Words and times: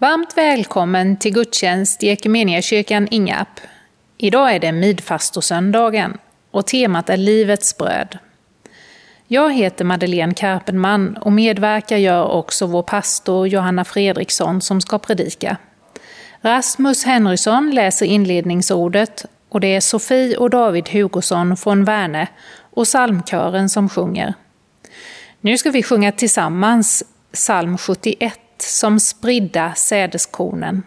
Varmt 0.00 0.36
välkommen 0.36 1.16
till 1.16 1.34
gudstjänst 1.34 2.02
i 2.02 2.08
Equmeniakyrkan 2.08 3.08
Ingarp. 3.10 3.60
Idag 4.18 4.54
är 4.54 4.60
det 4.60 4.72
midfastosöndagen 4.72 6.18
och 6.50 6.66
temat 6.66 7.10
är 7.10 7.16
Livets 7.16 7.76
bröd. 7.76 8.18
Jag 9.26 9.54
heter 9.54 9.84
Madeleine 9.84 10.34
Karpenman 10.34 11.16
och 11.16 11.32
medverkar 11.32 11.96
gör 11.96 12.24
också 12.28 12.66
vår 12.66 12.82
pastor 12.82 13.48
Johanna 13.48 13.84
Fredriksson 13.84 14.60
som 14.60 14.80
ska 14.80 14.98
predika. 14.98 15.56
Rasmus 16.40 17.04
Henrysson 17.04 17.70
läser 17.70 18.06
inledningsordet 18.06 19.24
och 19.48 19.60
det 19.60 19.74
är 19.74 19.80
Sofie 19.80 20.36
och 20.36 20.50
David 20.50 20.88
Hugosson 20.88 21.56
från 21.56 21.84
Värne 21.84 22.28
och 22.60 22.84
psalmkören 22.84 23.68
som 23.68 23.88
sjunger. 23.88 24.34
Nu 25.40 25.58
ska 25.58 25.70
vi 25.70 25.82
sjunga 25.82 26.12
tillsammans 26.12 27.04
psalm 27.32 27.78
71 27.78 28.40
som 28.62 29.00
spridda 29.00 29.74
sädeskornen. 29.74 30.82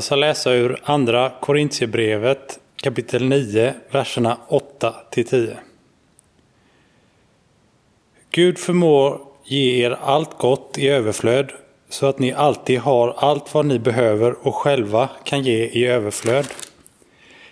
Jag 0.00 0.04
ska 0.04 0.16
läsa 0.16 0.52
ur 0.52 0.80
Andra 0.84 1.32
Korintierbrevet 1.40 2.60
kapitel 2.76 3.28
9, 3.28 3.74
verserna 3.90 4.38
8 4.48 4.94
10. 5.10 5.56
Gud 8.30 8.58
förmår 8.58 9.20
ge 9.44 9.84
er 9.84 9.98
allt 10.02 10.38
gott 10.38 10.78
i 10.78 10.88
överflöd 10.88 11.52
så 11.88 12.06
att 12.06 12.18
ni 12.18 12.32
alltid 12.32 12.78
har 12.78 13.14
allt 13.16 13.54
vad 13.54 13.66
ni 13.66 13.78
behöver 13.78 14.46
och 14.46 14.54
själva 14.54 15.08
kan 15.24 15.42
ge 15.42 15.64
i 15.64 15.86
överflöd 15.86 16.46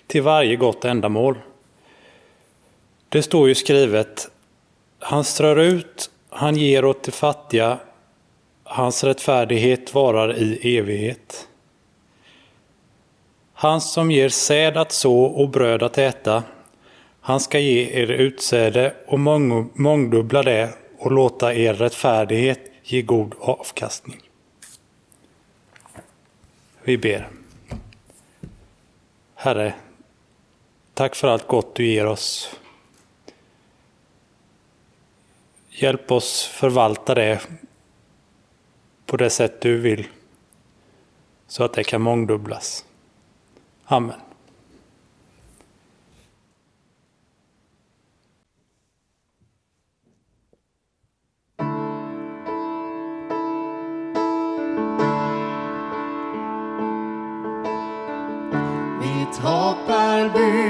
till 0.06 0.22
varje 0.22 0.56
gott 0.56 0.84
ändamål. 0.84 1.38
Det 3.08 3.22
står 3.22 3.48
ju 3.48 3.54
skrivet, 3.54 4.30
han 4.98 5.24
strör 5.24 5.56
ut, 5.56 6.10
han 6.30 6.56
ger 6.56 6.84
åt 6.84 7.02
de 7.02 7.10
fattiga, 7.12 7.78
hans 8.64 9.04
rättfärdighet 9.04 9.94
varar 9.94 10.36
i 10.36 10.78
evighet. 10.78 11.47
Han 13.60 13.80
som 13.80 14.10
ger 14.10 14.28
säd 14.28 14.76
att 14.76 14.92
så 14.92 15.22
och 15.22 15.48
bröd 15.48 15.82
att 15.82 15.98
äta, 15.98 16.42
han 17.20 17.40
ska 17.40 17.58
ge 17.58 18.02
er 18.02 18.10
utsäde 18.10 18.94
och 19.06 19.20
mång 19.20 19.70
mångdubbla 19.74 20.42
det 20.42 20.74
och 20.98 21.12
låta 21.12 21.54
er 21.54 21.74
rättfärdighet 21.74 22.60
ge 22.82 23.02
god 23.02 23.34
avkastning. 23.40 24.20
Vi 26.82 26.98
ber. 26.98 27.28
Herre, 29.34 29.74
tack 30.94 31.14
för 31.14 31.28
allt 31.28 31.46
gott 31.46 31.74
du 31.74 31.86
ger 31.86 32.06
oss. 32.06 32.56
Hjälp 35.70 36.12
oss 36.12 36.46
förvalta 36.46 37.14
det 37.14 37.40
på 39.06 39.16
det 39.16 39.30
sätt 39.30 39.60
du 39.60 39.78
vill, 39.78 40.06
så 41.46 41.64
att 41.64 41.72
det 41.72 41.84
kan 41.84 42.02
mångdubblas. 42.02 42.84
Amen. 43.90 44.20
Mitt 59.00 59.36
hopp 59.38 59.88
är 59.88 60.28
byggt 60.28 60.67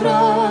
jag 0.00 0.43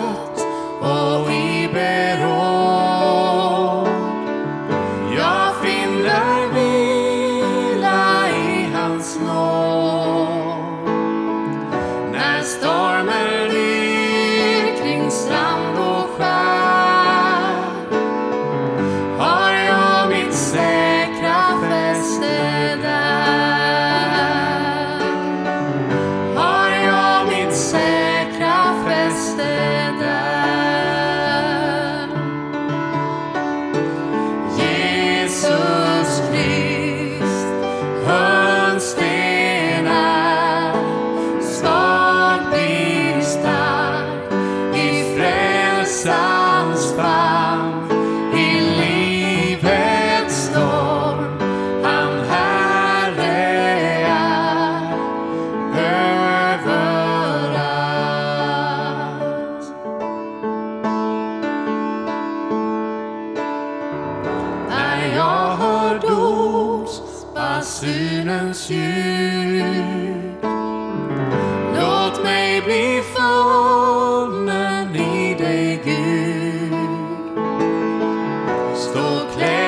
proclaim. 79.13 79.62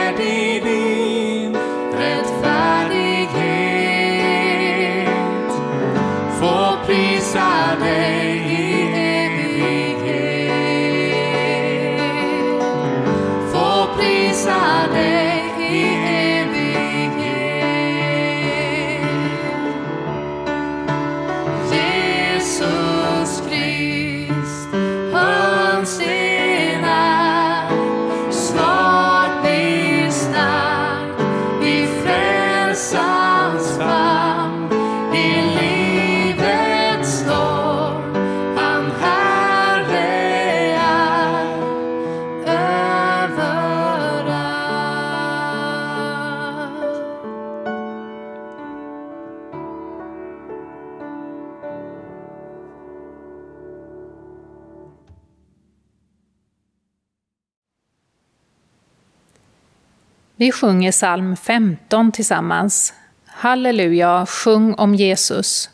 sjunger 60.65 60.91
psalm 60.91 61.35
15 61.35 62.12
tillsammans. 62.12 62.94
Halleluja, 63.27 64.25
sjung 64.25 64.73
om 64.73 64.95
Jesus. 64.95 65.69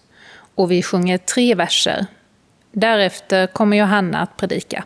Och 0.55 0.71
vi 0.71 0.83
sjunger 0.83 1.17
tre 1.17 1.55
verser. 1.55 2.05
Därefter 2.71 3.47
kommer 3.47 3.77
Johanna 3.77 4.21
att 4.21 4.38
predika. 4.38 4.83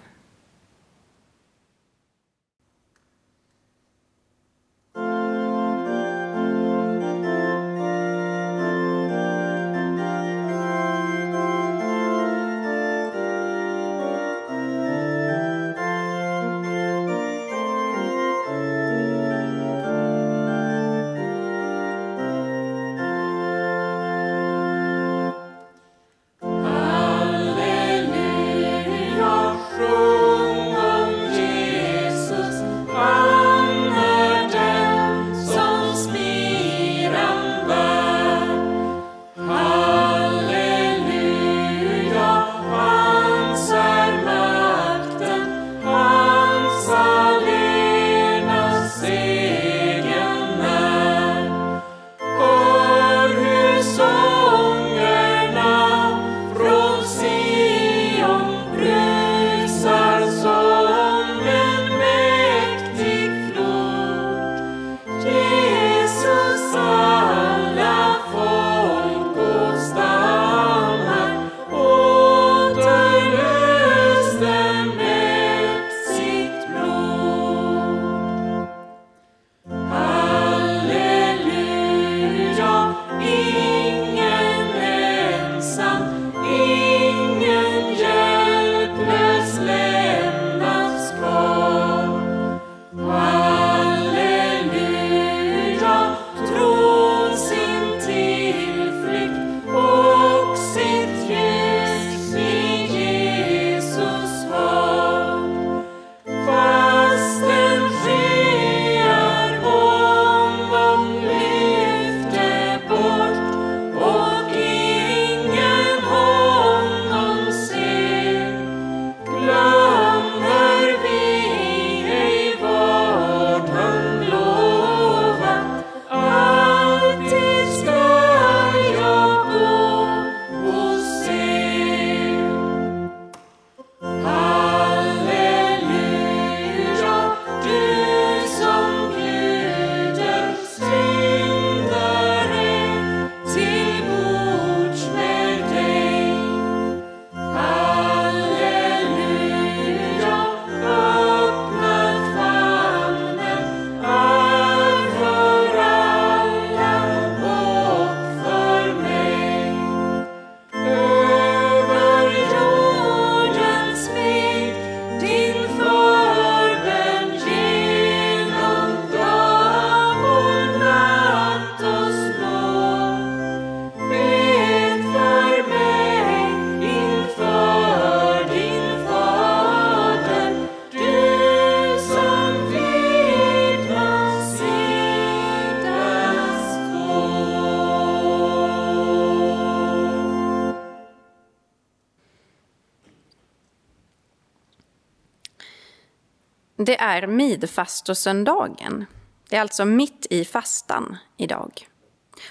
Det 196.86 197.00
är 197.00 197.28
midfastosöndagen. 197.28 199.06
Det 199.50 199.56
är 199.56 199.62
alltså 199.62 199.86
mitt 199.86 200.28
i 200.30 200.46
fastan 200.46 201.18
idag. 201.38 201.88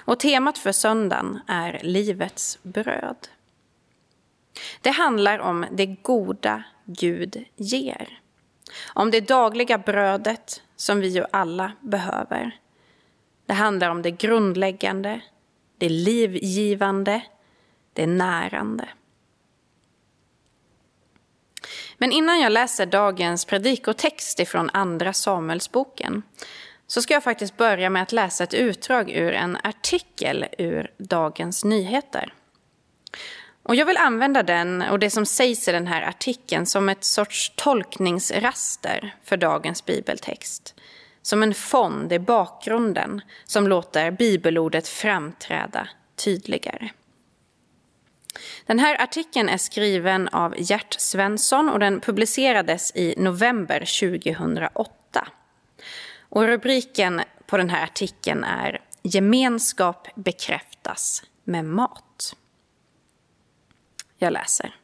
Och 0.04 0.20
temat 0.20 0.58
för 0.58 0.72
söndagen 0.72 1.40
är 1.46 1.80
livets 1.82 2.58
bröd. 2.62 3.28
Det 4.80 4.90
handlar 4.90 5.38
om 5.38 5.66
det 5.72 5.86
goda 5.86 6.64
Gud 6.84 7.44
ger. 7.56 8.18
Om 8.86 9.10
det 9.10 9.20
dagliga 9.20 9.78
brödet 9.78 10.62
som 10.76 11.00
vi 11.00 11.08
ju 11.08 11.24
alla 11.32 11.72
behöver. 11.80 12.58
Det 13.46 13.54
handlar 13.54 13.90
om 13.90 14.02
det 14.02 14.10
grundläggande, 14.10 15.20
det 15.78 15.88
livgivande, 15.88 17.22
det 17.92 18.06
närande. 18.06 18.88
Men 21.98 22.12
innan 22.12 22.40
jag 22.40 22.52
läser 22.52 22.86
dagens 22.86 23.44
predikotext 23.44 24.40
ifrån 24.40 24.70
Andra 24.72 25.12
Samuelsboken 25.12 26.22
så 26.86 27.02
ska 27.02 27.14
jag 27.14 27.24
faktiskt 27.24 27.56
börja 27.56 27.90
med 27.90 28.02
att 28.02 28.12
läsa 28.12 28.44
ett 28.44 28.54
utdrag 28.54 29.10
ur 29.10 29.32
en 29.32 29.58
artikel 29.62 30.46
ur 30.58 30.90
Dagens 30.98 31.64
Nyheter. 31.64 32.32
Och 33.62 33.74
jag 33.74 33.86
vill 33.86 33.96
använda 33.96 34.42
den 34.42 34.82
och 34.82 34.98
det 34.98 35.10
som 35.10 35.26
sägs 35.26 35.68
i 35.68 35.72
den 35.72 35.86
här 35.86 36.02
artikeln 36.02 36.66
som 36.66 36.88
ett 36.88 37.04
sorts 37.04 37.52
tolkningsraster 37.56 39.14
för 39.24 39.36
dagens 39.36 39.84
bibeltext. 39.84 40.74
Som 41.22 41.42
en 41.42 41.54
fond 41.54 42.12
i 42.12 42.18
bakgrunden 42.18 43.20
som 43.44 43.68
låter 43.68 44.10
bibelordet 44.10 44.88
framträda 44.88 45.88
tydligare. 46.16 46.90
Den 48.66 48.78
här 48.78 49.02
artikeln 49.02 49.48
är 49.48 49.56
skriven 49.56 50.28
av 50.28 50.54
Gert 50.58 51.00
Svensson 51.00 51.68
och 51.68 51.78
den 51.78 52.00
publicerades 52.00 52.92
i 52.94 53.14
november 53.18 53.78
2008. 54.00 55.28
Och 56.20 56.42
rubriken 56.42 57.22
på 57.46 57.56
den 57.56 57.70
här 57.70 57.84
artikeln 57.84 58.44
är 58.44 58.80
Gemenskap 59.02 60.08
bekräftas 60.14 61.22
med 61.44 61.64
mat. 61.64 62.36
Jag 64.18 64.32
läser. 64.32 64.76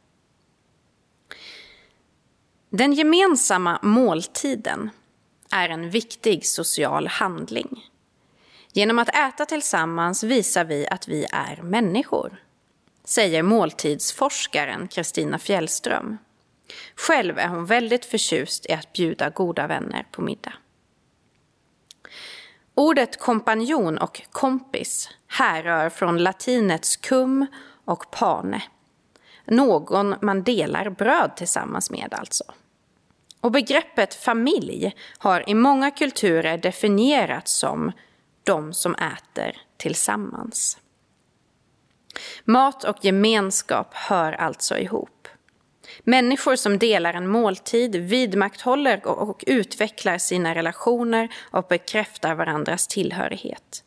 Den 2.71 2.92
gemensamma 2.92 3.78
måltiden 3.83 4.90
är 5.50 5.69
en 5.69 5.90
viktig 5.90 6.47
social 6.47 7.07
handling. 7.07 7.90
Genom 8.73 8.99
att 8.99 9.09
äta 9.09 9.47
tillsammans 9.47 10.23
visar 10.23 10.64
vi 10.64 10.87
att 10.88 11.09
vi 11.09 11.26
är 11.33 11.62
människor, 11.62 12.42
säger 13.04 13.42
måltidsforskaren 13.42 14.88
Kristina 14.88 15.38
Fjällström. 15.38 16.19
Själv 16.95 17.38
är 17.38 17.49
hon 17.49 17.66
väldigt 17.66 18.04
förtjust 18.04 18.66
i 18.66 18.73
att 18.73 18.92
bjuda 18.92 19.30
goda 19.30 19.66
vänner 19.66 20.07
på 20.12 20.23
middag. 20.23 20.52
Ordet 22.75 23.19
kompanjon 23.19 23.99
och 23.99 24.23
kompis 24.30 25.09
härrör 25.26 25.90
från 25.90 26.19
latinets 26.19 26.97
cum 26.97 27.47
och 27.85 28.11
pane. 28.11 28.62
Någon 29.45 30.14
man 30.23 30.42
delar 30.42 30.90
bröd 30.90 31.37
tillsammans 31.37 31.90
med 31.90 32.14
alltså. 32.14 32.45
Och 33.40 33.50
begreppet 33.50 34.14
familj 34.14 34.95
har 35.19 35.49
i 35.49 35.54
många 35.54 35.90
kulturer 35.90 36.59
definierats 36.59 37.52
som 37.52 37.92
de 38.45 38.73
som 38.73 38.95
äter 38.95 39.62
tillsammans. 39.76 40.78
Mat 42.44 42.84
och 42.84 43.04
gemenskap 43.04 43.94
hör 43.94 44.32
alltså 44.32 44.78
ihop. 44.78 45.28
Människor 46.04 46.56
som 46.56 46.78
delar 46.78 47.14
en 47.14 47.28
måltid 47.28 47.96
vidmakthåller 47.96 49.06
och 49.06 49.44
utvecklar 49.46 50.18
sina 50.18 50.54
relationer 50.54 51.28
och 51.50 51.66
bekräftar 51.68 52.34
varandras 52.34 52.86
tillhörighet. 52.86 53.84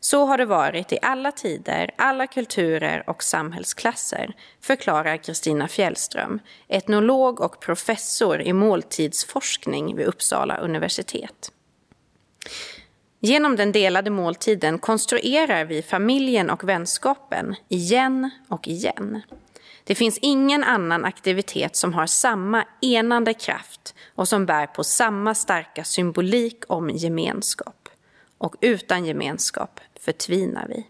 Så 0.00 0.24
har 0.24 0.38
det 0.38 0.44
varit 0.44 0.92
i 0.92 0.98
alla 1.02 1.32
tider, 1.32 1.90
alla 1.98 2.26
kulturer 2.26 3.10
och 3.10 3.22
samhällsklasser, 3.22 4.34
förklarar 4.60 5.16
Kristina 5.16 5.68
Fjällström, 5.68 6.40
etnolog 6.68 7.40
och 7.40 7.60
professor 7.60 8.40
i 8.40 8.52
måltidsforskning 8.52 9.96
vid 9.96 10.06
Uppsala 10.06 10.56
universitet. 10.56 11.52
Genom 13.20 13.56
den 13.56 13.72
delade 13.72 14.10
måltiden 14.10 14.78
konstruerar 14.78 15.64
vi 15.64 15.82
familjen 15.82 16.50
och 16.50 16.68
vänskapen 16.68 17.56
igen 17.68 18.30
och 18.48 18.68
igen. 18.68 19.22
Det 19.84 19.94
finns 19.94 20.18
ingen 20.22 20.64
annan 20.64 21.04
aktivitet 21.04 21.76
som 21.76 21.94
har 21.94 22.06
samma 22.06 22.64
enande 22.80 23.34
kraft 23.34 23.94
och 24.14 24.28
som 24.28 24.46
bär 24.46 24.66
på 24.66 24.84
samma 24.84 25.34
starka 25.34 25.84
symbolik 25.84 26.64
om 26.68 26.90
gemenskap. 26.90 27.88
Och 28.38 28.56
utan 28.60 29.04
gemenskap 29.04 29.80
förtvinar 30.00 30.66
vi. 30.68 30.86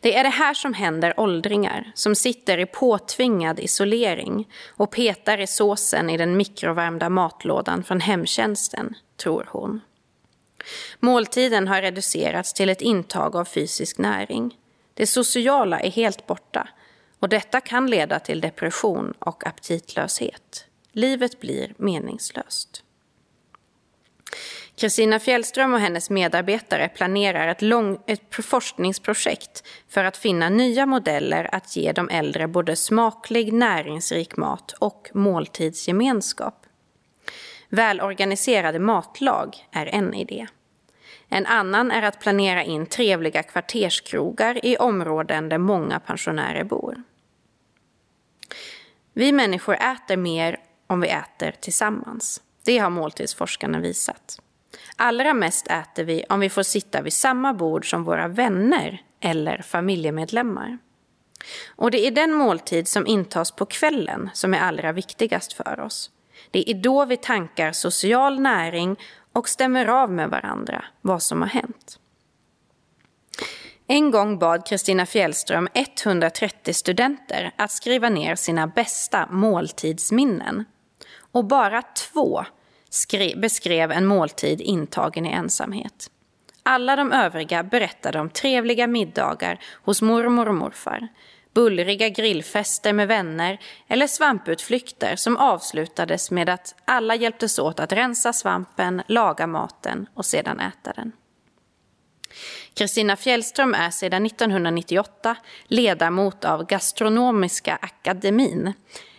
Det 0.00 0.16
är 0.16 0.24
det 0.24 0.30
här 0.30 0.54
som 0.54 0.74
händer 0.74 1.20
åldringar 1.20 1.92
som 1.94 2.14
sitter 2.14 2.58
i 2.58 2.66
påtvingad 2.66 3.60
isolering 3.60 4.48
och 4.76 4.90
petar 4.90 5.40
i 5.40 5.46
såsen 5.46 6.10
i 6.10 6.16
den 6.16 6.36
mikrovärmda 6.36 7.08
matlådan 7.08 7.84
från 7.84 8.00
hemtjänsten, 8.00 8.94
tror 9.16 9.48
hon. 9.50 9.80
Måltiden 11.00 11.68
har 11.68 11.82
reducerats 11.82 12.52
till 12.52 12.68
ett 12.68 12.82
intag 12.82 13.36
av 13.36 13.44
fysisk 13.44 13.98
näring. 13.98 14.58
Det 14.94 15.06
sociala 15.06 15.80
är 15.80 15.90
helt 15.90 16.26
borta 16.26 16.68
och 17.18 17.28
detta 17.28 17.60
kan 17.60 17.90
leda 17.90 18.20
till 18.20 18.40
depression 18.40 19.14
och 19.18 19.46
aptitlöshet. 19.46 20.66
Livet 20.92 21.40
blir 21.40 21.74
meningslöst. 21.76 22.82
Kristina 24.76 25.20
Fjällström 25.20 25.74
och 25.74 25.80
hennes 25.80 26.10
medarbetare 26.10 26.88
planerar 26.88 27.48
ett, 27.48 27.62
lång, 27.62 27.98
ett 28.06 28.44
forskningsprojekt 28.44 29.64
för 29.88 30.04
att 30.04 30.16
finna 30.16 30.48
nya 30.48 30.86
modeller 30.86 31.54
att 31.54 31.76
ge 31.76 31.92
de 31.92 32.08
äldre 32.08 32.48
både 32.48 32.76
smaklig, 32.76 33.52
näringsrik 33.52 34.36
mat 34.36 34.72
och 34.72 35.10
måltidsgemenskap. 35.14 36.66
Välorganiserade 37.68 38.78
matlag 38.78 39.66
är 39.72 39.86
en 39.86 40.14
idé. 40.14 40.46
En 41.34 41.46
annan 41.46 41.90
är 41.90 42.02
att 42.02 42.20
planera 42.20 42.64
in 42.64 42.86
trevliga 42.86 43.42
kvarterskrogar 43.42 44.66
i 44.66 44.76
områden 44.76 45.48
där 45.48 45.58
många 45.58 46.00
pensionärer 46.00 46.64
bor. 46.64 47.02
Vi 49.12 49.32
människor 49.32 49.74
äter 49.74 50.16
mer 50.16 50.60
om 50.86 51.00
vi 51.00 51.08
äter 51.08 51.54
tillsammans. 51.60 52.42
Det 52.64 52.78
har 52.78 52.90
måltidsforskarna 52.90 53.80
visat. 53.80 54.42
Allra 54.96 55.34
mest 55.34 55.66
äter 55.66 56.04
vi 56.04 56.24
om 56.28 56.40
vi 56.40 56.50
får 56.50 56.62
sitta 56.62 57.02
vid 57.02 57.12
samma 57.12 57.54
bord 57.54 57.90
som 57.90 58.04
våra 58.04 58.28
vänner 58.28 59.02
eller 59.20 59.62
familjemedlemmar. 59.62 60.78
Och 61.66 61.90
det 61.90 62.06
är 62.06 62.10
den 62.10 62.32
måltid 62.32 62.88
som 62.88 63.06
intas 63.06 63.52
på 63.52 63.66
kvällen 63.66 64.30
som 64.34 64.54
är 64.54 64.58
allra 64.58 64.92
viktigast 64.92 65.52
för 65.52 65.80
oss. 65.80 66.10
Det 66.54 66.70
är 66.70 66.74
då 66.74 67.04
vi 67.04 67.16
tankar 67.16 67.72
social 67.72 68.40
näring 68.40 68.96
och 69.32 69.48
stämmer 69.48 69.86
av 69.86 70.10
med 70.10 70.30
varandra 70.30 70.84
vad 71.00 71.22
som 71.22 71.42
har 71.42 71.48
hänt. 71.48 71.98
En 73.86 74.10
gång 74.10 74.38
bad 74.38 74.66
Kristina 74.66 75.06
Fjällström 75.06 75.68
130 75.74 76.74
studenter 76.74 77.54
att 77.56 77.70
skriva 77.70 78.08
ner 78.08 78.34
sina 78.34 78.66
bästa 78.66 79.28
måltidsminnen. 79.30 80.64
Och 81.32 81.44
bara 81.44 81.82
två 81.82 82.44
beskrev 83.36 83.92
en 83.92 84.06
måltid 84.06 84.60
intagen 84.60 85.26
i 85.26 85.30
ensamhet. 85.30 86.10
Alla 86.62 86.96
de 86.96 87.12
övriga 87.12 87.62
berättade 87.62 88.20
om 88.20 88.30
trevliga 88.30 88.86
middagar 88.86 89.60
hos 89.84 90.02
mormor 90.02 90.48
och 90.48 90.54
morfar, 90.54 91.08
bullriga 91.54 92.08
grillfester 92.08 92.92
med 92.92 93.08
vänner 93.08 93.58
eller 93.88 94.06
svamputflykter 94.06 95.16
som 95.16 95.36
avslutades 95.36 96.30
med 96.30 96.48
att 96.48 96.74
alla 96.84 97.14
hjälptes 97.14 97.58
åt 97.58 97.80
att 97.80 97.92
rensa 97.92 98.32
svampen, 98.32 99.02
laga 99.06 99.46
maten 99.46 100.06
och 100.14 100.26
sedan 100.26 100.60
äta 100.60 100.92
den. 100.92 101.12
Kristina 102.74 103.16
Fjällström 103.16 103.74
är 103.74 103.90
sedan 103.90 104.26
1998 104.26 105.36
ledamot 105.64 106.44
av 106.44 106.66
Gastronomiska 106.66 107.78
akademin, 107.82 108.72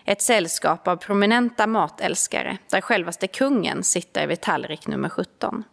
ett 0.06 0.22
sällskap 0.22 0.88
av 0.88 0.96
prominenta 0.96 1.68
matälskare 1.68 2.58
där 2.70 2.82
självaste 2.82 3.28
kungen 3.28 3.84
sitter 3.84 4.28
vid 4.28 4.42
tallrik 4.42 4.88
nummer 4.88 5.10
17. 5.10 5.64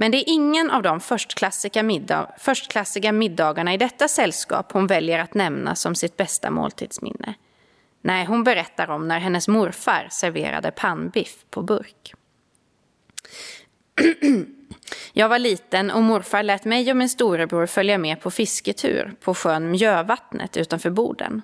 Men 0.00 0.10
det 0.10 0.18
är 0.18 0.24
ingen 0.26 0.70
av 0.70 0.82
de 0.82 1.00
förstklassiga, 1.00 1.82
middag, 1.82 2.30
förstklassiga 2.38 3.12
middagarna 3.12 3.74
i 3.74 3.76
detta 3.76 4.08
sällskap 4.08 4.72
hon 4.72 4.86
väljer 4.86 5.18
att 5.18 5.34
nämna 5.34 5.74
som 5.74 5.94
sitt 5.94 6.16
bästa 6.16 6.50
måltidsminne. 6.50 7.34
Nej, 8.02 8.24
hon 8.24 8.44
berättar 8.44 8.90
om 8.90 9.08
när 9.08 9.18
hennes 9.18 9.48
morfar 9.48 10.08
serverade 10.10 10.70
pannbiff 10.70 11.44
på 11.50 11.62
burk. 11.62 12.14
Jag 15.12 15.28
var 15.28 15.38
liten 15.38 15.90
och 15.90 16.02
morfar 16.02 16.42
lät 16.42 16.64
mig 16.64 16.90
och 16.90 16.96
min 16.96 17.08
storebror 17.08 17.66
följa 17.66 17.98
med 17.98 18.20
på 18.20 18.30
fisketur 18.30 19.14
på 19.20 19.34
sjön 19.34 19.70
Mjövattnet 19.70 20.56
utanför 20.56 20.90
Boden. 20.90 21.42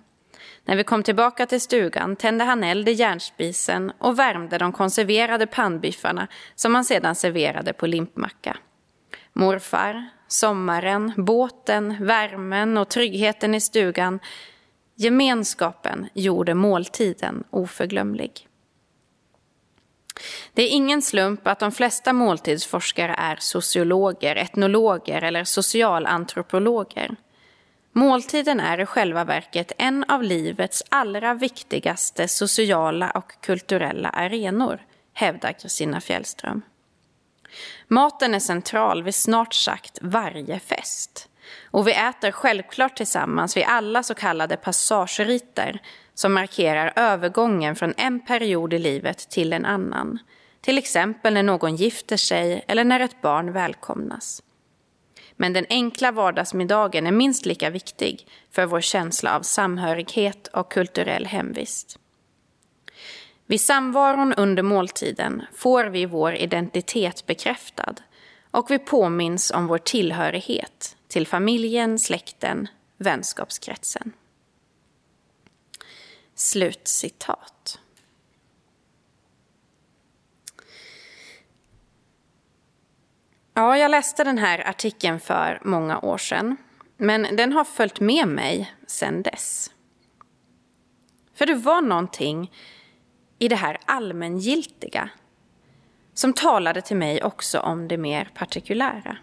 När 0.66 0.76
vi 0.76 0.85
kom 0.85 1.02
tillbaka 1.02 1.46
till 1.46 1.61
stugan 1.61 2.16
tände 2.16 2.44
han 2.44 2.64
eld 2.64 2.88
i 2.88 2.92
järnspisen 2.92 3.92
och 3.99 4.18
värmde 4.18 4.58
de 4.58 4.73
konserverade 4.73 5.46
pannbiffarna 5.46 6.28
som 6.54 6.75
han 6.75 6.85
sedan 6.85 7.14
serverade 7.14 7.73
på 7.73 7.87
limpmacka. 7.87 8.56
Morfar, 9.32 10.08
sommaren, 10.28 11.12
båten, 11.16 12.06
värmen 12.06 12.78
och 12.78 12.88
tryggheten 12.88 13.54
i 13.54 13.61
stugan. 13.61 14.20
Gemenskapen 14.94 16.08
gjorde 16.14 16.54
måltiden 16.54 17.44
oförglömlig. 17.50 18.49
Det 20.52 20.62
är 20.62 20.68
ingen 20.68 21.02
slump 21.02 21.46
att 21.46 21.61
de 21.61 21.73
flesta 21.73 22.12
måltidsforskare 22.12 23.14
är 23.18 23.37
sociologer, 23.37 24.37
etnologer 24.37 25.23
eller 25.23 25.44
socialantropologer. 25.44 27.16
Måltiden 27.99 28.61
är 28.61 28.81
i 28.81 28.87
själva 28.87 29.25
verket 29.25 29.73
en 29.79 30.05
av 30.05 30.23
livets 30.23 30.83
allra 30.88 31.35
viktigaste 31.35 32.29
sociala 32.29 33.11
och 33.11 33.33
kulturella 33.41 34.09
arenor, 34.09 34.81
hävdar 35.12 35.53
Kristina 35.53 36.00
Fjällström. 36.00 36.62
Maten 37.88 38.35
är 38.35 38.38
central 38.38 39.03
vid 39.03 39.15
snart 39.15 39.55
sagt 39.55 39.99
varje 40.03 40.59
fest. 40.59 41.29
Och 41.71 41.88
vi 41.88 41.93
äter 41.93 42.31
självklart 42.31 42.97
tillsammans 42.97 43.57
vid 43.57 43.65
alla 43.65 44.03
så 44.03 44.15
kallade 44.15 44.57
passageriter 44.57 45.83
som 46.15 46.33
markerar 46.33 46.93
övergången 46.97 47.76
från 47.76 47.95
en 47.97 48.21
period 48.21 48.75
i 48.75 48.79
livet 48.79 49.19
till 49.19 49.53
en 49.53 49.65
annan. 49.65 50.19
Till 50.61 50.79
exempel 50.79 51.35
när 51.35 51.43
någon 51.43 51.76
gifter 51.76 52.17
sig 52.17 52.65
eller 52.69 52.85
när 52.85 53.00
ett 53.00 53.23
barn 53.23 53.53
välkomnas. 53.53 54.43
Men 55.37 55.52
den 55.52 55.66
enkla 55.69 56.12
vardagsmiddagen 56.12 57.07
är 57.07 57.12
minst 57.12 57.47
lika 57.47 57.71
viktig 57.71 58.26
för 58.50 58.66
vår 58.66 58.81
känsla 58.81 59.37
av 59.37 59.43
samhörighet 59.43 60.47
och 60.47 60.73
kulturell 60.73 61.26
hemvist. 61.26 61.99
Vid 63.47 63.61
samvaron 63.61 64.33
under 64.33 64.62
måltiden 64.62 65.43
får 65.55 65.85
vi 65.85 66.07
vår 66.07 66.35
identitet 66.35 67.26
bekräftad 67.26 67.95
och 68.50 68.71
vi 68.71 68.78
påminns 68.78 69.50
om 69.50 69.66
vår 69.66 69.78
tillhörighet 69.78 70.97
till 71.09 71.26
familjen, 71.26 71.99
släkten, 71.99 72.69
vänskapskretsen. 72.97 74.12
Slutcitat. 76.35 77.56
Ja, 83.59 83.79
jag 83.79 83.91
läste 83.91 84.25
den 84.25 84.39
här 84.39 84.69
artikeln 84.69 85.21
för 85.21 85.61
många 85.65 85.99
år 85.99 86.19
sedan. 86.19 86.57
Men 86.97 87.37
den 87.37 87.53
har 87.53 87.65
följt 87.65 88.01
med 88.01 88.29
mig 88.29 88.75
sedan 88.87 89.23
dess. 89.23 89.71
För 91.35 91.47
det 91.47 91.55
var 91.55 91.83
någonting 91.83 92.53
i 93.39 93.49
det 93.49 93.57
här 93.57 93.79
allmängiltiga 93.85 95.09
som 96.15 96.33
talade 96.33 96.83
till 96.83 96.97
mig 96.97 97.23
också 97.23 97.61
om 97.61 97.89
det 97.89 97.97
mer 97.97 98.31
partikulära. 98.35 99.17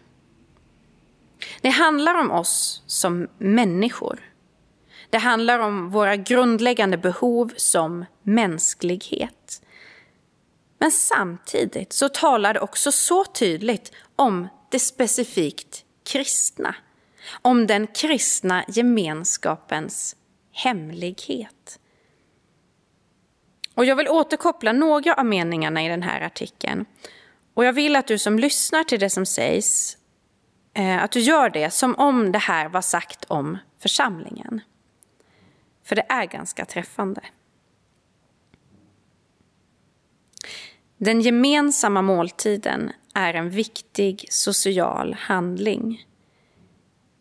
Det 1.61 1.69
handlar 1.69 2.15
om 2.15 2.31
oss 2.31 2.83
som 2.85 3.27
människor. 3.37 4.19
Det 5.09 5.17
handlar 5.17 5.59
om 5.59 5.89
våra 5.89 6.15
grundläggande 6.15 6.97
behov 6.97 7.53
som 7.57 8.05
mänsklighet. 8.23 9.63
Men 10.83 10.91
samtidigt 10.91 11.93
så 11.93 12.09
talar 12.09 12.53
det 12.53 12.59
också 12.59 12.91
så 12.91 13.25
tydligt 13.25 13.91
om 14.15 14.47
det 14.69 14.79
specifikt 14.79 15.85
kristna. 16.03 16.75
Om 17.41 17.67
den 17.67 17.87
kristna 17.87 18.65
gemenskapens 18.67 20.15
hemlighet. 20.51 21.79
Och 23.75 23.85
jag 23.85 23.95
vill 23.95 24.07
återkoppla 24.07 24.71
några 24.71 25.13
av 25.13 25.25
meningarna 25.25 25.85
i 25.85 25.87
den 25.87 26.03
här 26.03 26.21
artikeln. 26.21 26.85
Och 27.53 27.65
jag 27.65 27.73
vill 27.73 27.95
att 27.95 28.07
du 28.07 28.17
som 28.17 28.39
lyssnar 28.39 28.83
till 28.83 28.99
det 28.99 29.09
som 29.09 29.25
sägs, 29.25 29.97
eh, 30.73 31.03
att 31.03 31.11
du 31.11 31.19
gör 31.19 31.49
det 31.49 31.69
som 31.69 31.95
om 31.95 32.31
det 32.31 32.39
här 32.39 32.69
var 32.69 32.81
sagt 32.81 33.25
om 33.25 33.57
församlingen. 33.79 34.61
För 35.83 35.95
det 35.95 36.05
är 36.09 36.25
ganska 36.25 36.65
träffande. 36.65 37.21
Den 40.97 41.21
gemensamma 41.21 42.01
måltiden 42.01 42.91
är 43.13 43.33
en 43.33 43.49
viktig 43.49 44.25
social 44.29 45.13
handling. 45.13 46.07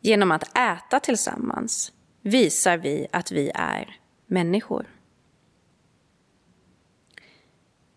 Genom 0.00 0.32
att 0.32 0.58
äta 0.58 1.00
tillsammans 1.00 1.92
visar 2.22 2.76
vi 2.76 3.06
att 3.12 3.32
vi 3.32 3.50
är 3.54 3.96
människor. 4.26 4.86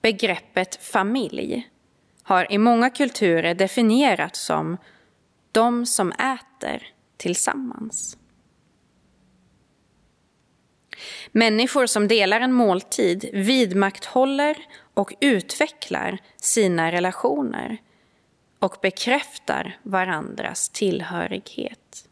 Begreppet 0.02 0.76
familj 0.76 1.70
har 2.24 2.52
i 2.52 2.58
många 2.58 2.90
kulturer 2.90 3.54
definierats 3.54 4.46
som 4.46 4.78
de 5.52 5.86
som 5.86 6.12
äter 6.12 6.88
tillsammans. 7.18 8.18
Människor 11.32 11.86
som 11.86 12.08
delar 12.08 12.42
en 12.42 12.54
måltid 12.54 13.30
vidmakthåller 13.34 14.58
och 14.96 15.14
utvecklar 15.20 16.18
sina 16.38 16.92
relationer 16.92 17.78
och 18.60 18.78
bekräftar 18.82 19.80
varandras 19.84 20.70
tillhörighet. 20.70 22.10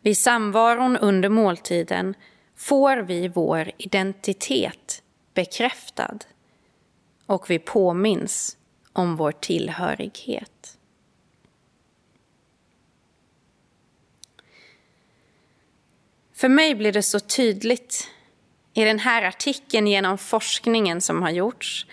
Vid 0.00 0.18
samvaron 0.18 0.96
under 0.96 1.28
måltiden 1.28 2.14
får 2.56 2.96
vi 2.96 3.28
vår 3.28 3.70
identitet 3.78 5.02
bekräftad 5.34 6.18
och 7.26 7.50
vi 7.50 7.58
påminns 7.58 8.56
om 8.92 9.16
vår 9.16 9.32
tillhörighet. 9.32 10.78
För 16.32 16.48
mig 16.48 16.74
blir 16.74 16.92
det 16.92 17.02
så 17.02 17.20
tydligt 17.20 18.10
i 18.74 18.84
den 18.84 18.98
här 18.98 19.22
artikeln 19.22 19.86
genom 19.86 20.18
forskningen 20.18 21.00
som 21.00 21.22
har 21.22 21.30
gjorts 21.30 21.86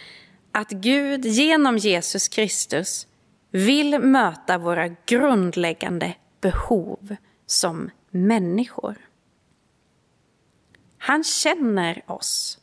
att 0.51 0.69
Gud 0.69 1.25
genom 1.25 1.77
Jesus 1.77 2.27
Kristus 2.27 3.07
vill 3.51 3.99
möta 3.99 4.57
våra 4.57 4.87
grundläggande 4.87 6.13
behov 6.41 7.15
som 7.45 7.89
människor. 8.11 8.95
Han 10.97 11.23
känner 11.23 12.11
oss. 12.11 12.59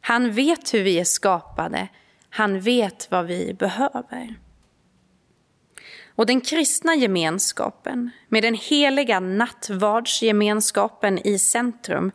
Han 0.00 0.32
vet 0.32 0.74
hur 0.74 0.82
vi 0.82 0.98
är 0.98 1.04
skapade. 1.04 1.88
Han 2.30 2.60
vet 2.60 3.10
vad 3.10 3.26
vi 3.26 3.54
behöver. 3.54 4.34
Och 6.14 6.26
den 6.26 6.40
kristna 6.40 6.94
gemenskapen, 6.94 8.10
med 8.28 8.42
den 8.42 8.54
heliga 8.54 9.20
nattvardsgemenskapen 9.20 11.26
i 11.26 11.38
centrum, 11.38 12.12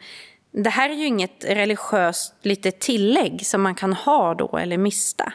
det 0.53 0.69
här 0.69 0.89
är 0.89 0.93
ju 0.93 1.05
inget 1.05 1.45
religiöst 1.45 2.33
litet 2.41 2.79
tillägg 2.79 3.45
som 3.45 3.61
man 3.61 3.75
kan 3.75 3.93
ha 3.93 4.33
då 4.33 4.57
eller 4.57 4.77
mista. 4.77 5.33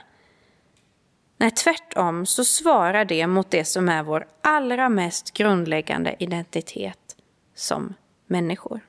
Nej, 1.36 1.50
tvärtom 1.50 2.26
så 2.26 2.44
svarar 2.44 3.04
det 3.04 3.26
mot 3.26 3.50
det 3.50 3.64
som 3.64 3.88
är 3.88 4.02
vår 4.02 4.26
allra 4.40 4.88
mest 4.88 5.32
grundläggande 5.32 6.16
identitet 6.18 7.16
som 7.54 7.94
människor. 8.26 8.80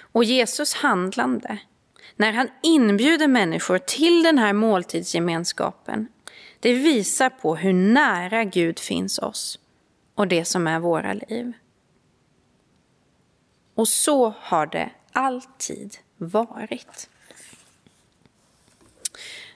Och 0.00 0.24
Jesus 0.24 0.74
handlande, 0.74 1.58
när 2.16 2.32
han 2.32 2.48
inbjuder 2.62 3.28
människor 3.28 3.78
till 3.78 4.22
den 4.22 4.38
här 4.38 4.52
måltidsgemenskapen, 4.52 6.08
det 6.60 6.72
visar 6.72 7.30
på 7.30 7.56
hur 7.56 7.72
nära 7.72 8.44
Gud 8.44 8.78
finns 8.78 9.18
oss 9.18 9.58
och 10.14 10.28
det 10.28 10.44
som 10.44 10.66
är 10.66 10.78
våra 10.78 11.12
liv. 11.12 11.52
Och 13.76 13.88
så 13.88 14.34
har 14.40 14.66
det 14.66 14.90
alltid 15.12 15.96
varit. 16.16 17.08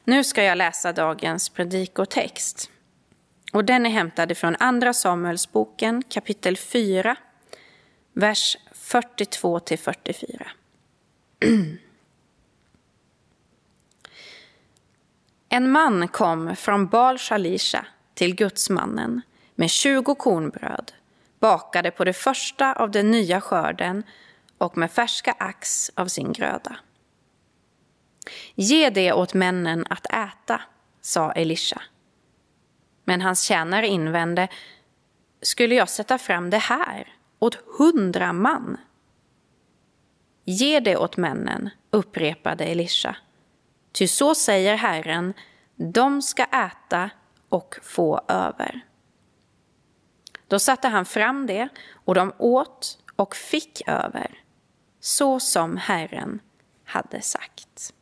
Nu 0.04 0.24
ska 0.24 0.42
jag 0.42 0.58
läsa 0.58 0.92
dagens 0.92 1.48
predikotext. 1.48 2.70
Och 3.52 3.64
den 3.64 3.86
är 3.86 3.90
hämtad 3.90 4.36
från 4.36 4.56
Andra 4.58 4.94
Samuelsboken 4.94 6.02
kapitel 6.02 6.56
4, 6.56 7.16
vers 8.12 8.56
42 8.72 9.60
till 9.60 9.78
44. 9.78 10.46
En 15.52 15.70
man 15.70 16.08
kom 16.08 16.56
från 16.56 16.86
Baal 16.86 17.18
Shalisha 17.18 17.86
till 18.14 18.34
gudsmannen 18.34 19.20
med 19.54 19.70
tjugo 19.70 20.14
kornbröd 20.14 20.92
bakade 21.40 21.90
på 21.90 22.04
det 22.04 22.12
första 22.12 22.72
av 22.72 22.90
den 22.90 23.10
nya 23.10 23.40
skörden 23.40 24.02
och 24.58 24.76
med 24.76 24.90
färska 24.90 25.34
ax 25.38 25.90
av 25.94 26.06
sin 26.06 26.32
gröda. 26.32 26.76
Ge 28.54 28.90
det 28.90 29.12
åt 29.12 29.34
männen 29.34 29.86
att 29.90 30.06
äta, 30.06 30.60
sa 31.00 31.32
Elisha. 31.32 31.82
Men 33.04 33.20
hans 33.20 33.42
tjänare 33.42 33.86
invände, 33.86 34.48
skulle 35.42 35.74
jag 35.74 35.88
sätta 35.88 36.18
fram 36.18 36.50
det 36.50 36.58
här 36.58 37.14
åt 37.38 37.58
hundra 37.78 38.32
man. 38.32 38.76
Ge 40.44 40.80
det 40.80 40.96
åt 40.96 41.16
männen, 41.16 41.70
upprepade 41.90 42.64
Elisha. 42.64 43.16
Ty 43.92 44.08
så 44.08 44.34
säger 44.34 44.74
Herren, 44.74 45.34
de 45.76 46.22
ska 46.22 46.44
äta 46.44 47.10
och 47.48 47.78
få 47.82 48.20
över. 48.28 48.80
Då 50.50 50.58
satte 50.58 50.88
han 50.88 51.04
fram 51.04 51.46
det, 51.46 51.68
och 52.04 52.14
de 52.14 52.32
åt 52.38 52.98
och 53.16 53.36
fick 53.36 53.88
över, 53.88 54.42
så 55.00 55.40
som 55.40 55.76
Herren 55.76 56.40
hade 56.84 57.20
sagt. 57.20 57.94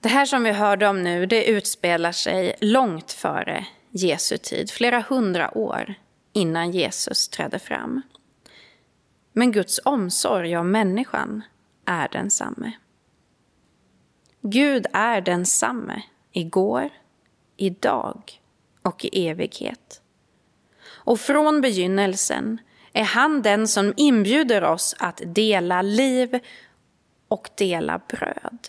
Det 0.00 0.08
här 0.08 0.26
som 0.26 0.44
vi 0.44 0.52
hörde 0.52 0.88
om 0.88 1.02
nu, 1.02 1.26
det 1.26 1.44
utspelar 1.44 2.12
sig 2.12 2.54
långt 2.60 3.12
före 3.12 3.66
Jesu 3.90 4.38
tid, 4.38 4.70
flera 4.70 5.00
hundra 5.08 5.58
år 5.58 5.94
innan 6.32 6.70
Jesus 6.70 7.28
trädde 7.28 7.58
fram. 7.58 8.02
Men 9.32 9.52
Guds 9.52 9.80
omsorg 9.84 10.56
om 10.56 10.70
människan 10.70 11.42
är 11.84 12.08
densamme. 12.08 12.72
Gud 14.42 14.86
är 14.92 15.20
densamme 15.20 16.02
igår, 16.32 16.90
idag 17.56 18.40
och 18.82 19.04
i 19.04 19.28
evighet. 19.28 20.02
Och 20.86 21.20
från 21.20 21.60
begynnelsen 21.60 22.60
är 22.92 23.04
han 23.04 23.42
den 23.42 23.68
som 23.68 23.94
inbjuder 23.96 24.64
oss 24.64 24.94
att 24.98 25.22
dela 25.26 25.82
liv 25.82 26.38
och 27.28 27.50
dela 27.54 28.00
bröd. 28.08 28.68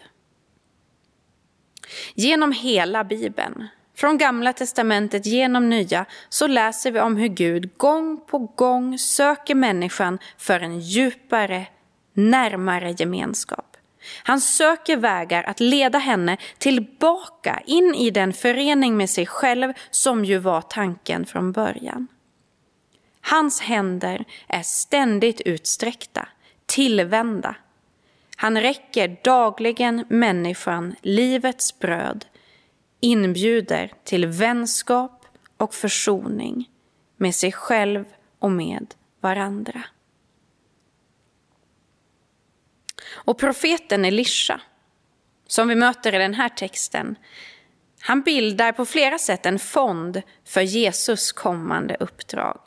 Genom 2.13 2.51
hela 2.51 3.03
Bibeln, 3.03 3.67
från 3.95 4.17
Gamla 4.17 4.53
testamentet 4.53 5.25
genom 5.25 5.69
Nya, 5.69 6.05
så 6.29 6.47
läser 6.47 6.91
vi 6.91 6.99
om 6.99 7.17
hur 7.17 7.27
Gud 7.27 7.77
gång 7.77 8.21
på 8.27 8.39
gång 8.39 8.97
söker 8.97 9.55
människan 9.55 10.19
för 10.37 10.59
en 10.59 10.79
djupare, 10.79 11.65
närmare 12.13 12.91
gemenskap. 12.91 13.70
Han 14.23 14.41
söker 14.41 14.97
vägar 14.97 15.43
att 15.43 15.59
leda 15.59 15.97
henne 15.97 16.37
tillbaka 16.57 17.61
in 17.65 17.95
i 17.95 18.09
den 18.09 18.33
förening 18.33 18.97
med 18.97 19.09
sig 19.09 19.25
själv 19.25 19.73
som 19.89 20.25
ju 20.25 20.37
var 20.37 20.61
tanken 20.61 21.25
från 21.25 21.51
början. 21.51 22.07
Hans 23.21 23.61
händer 23.61 24.25
är 24.47 24.61
ständigt 24.61 25.41
utsträckta, 25.41 26.27
tillvända. 26.65 27.55
Han 28.35 28.61
räcker 28.61 29.17
dagligen 29.23 30.05
människan 30.09 30.95
livets 31.01 31.79
bröd, 31.79 32.25
inbjuder 32.99 33.93
till 34.03 34.25
vänskap 34.25 35.25
och 35.57 35.73
försoning 35.73 36.69
med 37.17 37.35
sig 37.35 37.51
själv 37.51 38.05
och 38.39 38.51
med 38.51 38.93
varandra. 39.19 39.83
Och 43.13 43.37
profeten 43.37 44.05
Elisha, 44.05 44.61
som 45.47 45.67
vi 45.67 45.75
möter 45.75 46.15
i 46.15 46.17
den 46.17 46.33
här 46.33 46.49
texten, 46.49 47.15
han 47.99 48.21
bildar 48.21 48.71
på 48.71 48.85
flera 48.85 49.17
sätt 49.17 49.45
en 49.45 49.59
fond 49.59 50.21
för 50.45 50.61
Jesus 50.61 51.31
kommande 51.31 51.97
uppdrag. 51.99 52.59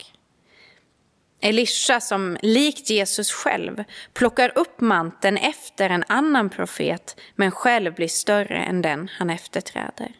Elisha 1.41 1.99
som 1.99 2.37
likt 2.41 2.89
Jesus 2.89 3.31
själv 3.31 3.83
plockar 4.13 4.51
upp 4.55 4.81
manteln 4.81 5.37
efter 5.37 5.89
en 5.89 6.03
annan 6.07 6.49
profet 6.49 7.21
men 7.35 7.51
själv 7.51 7.93
blir 7.93 8.07
större 8.07 8.57
än 8.57 8.81
den 8.81 9.09
han 9.17 9.29
efterträder. 9.29 10.11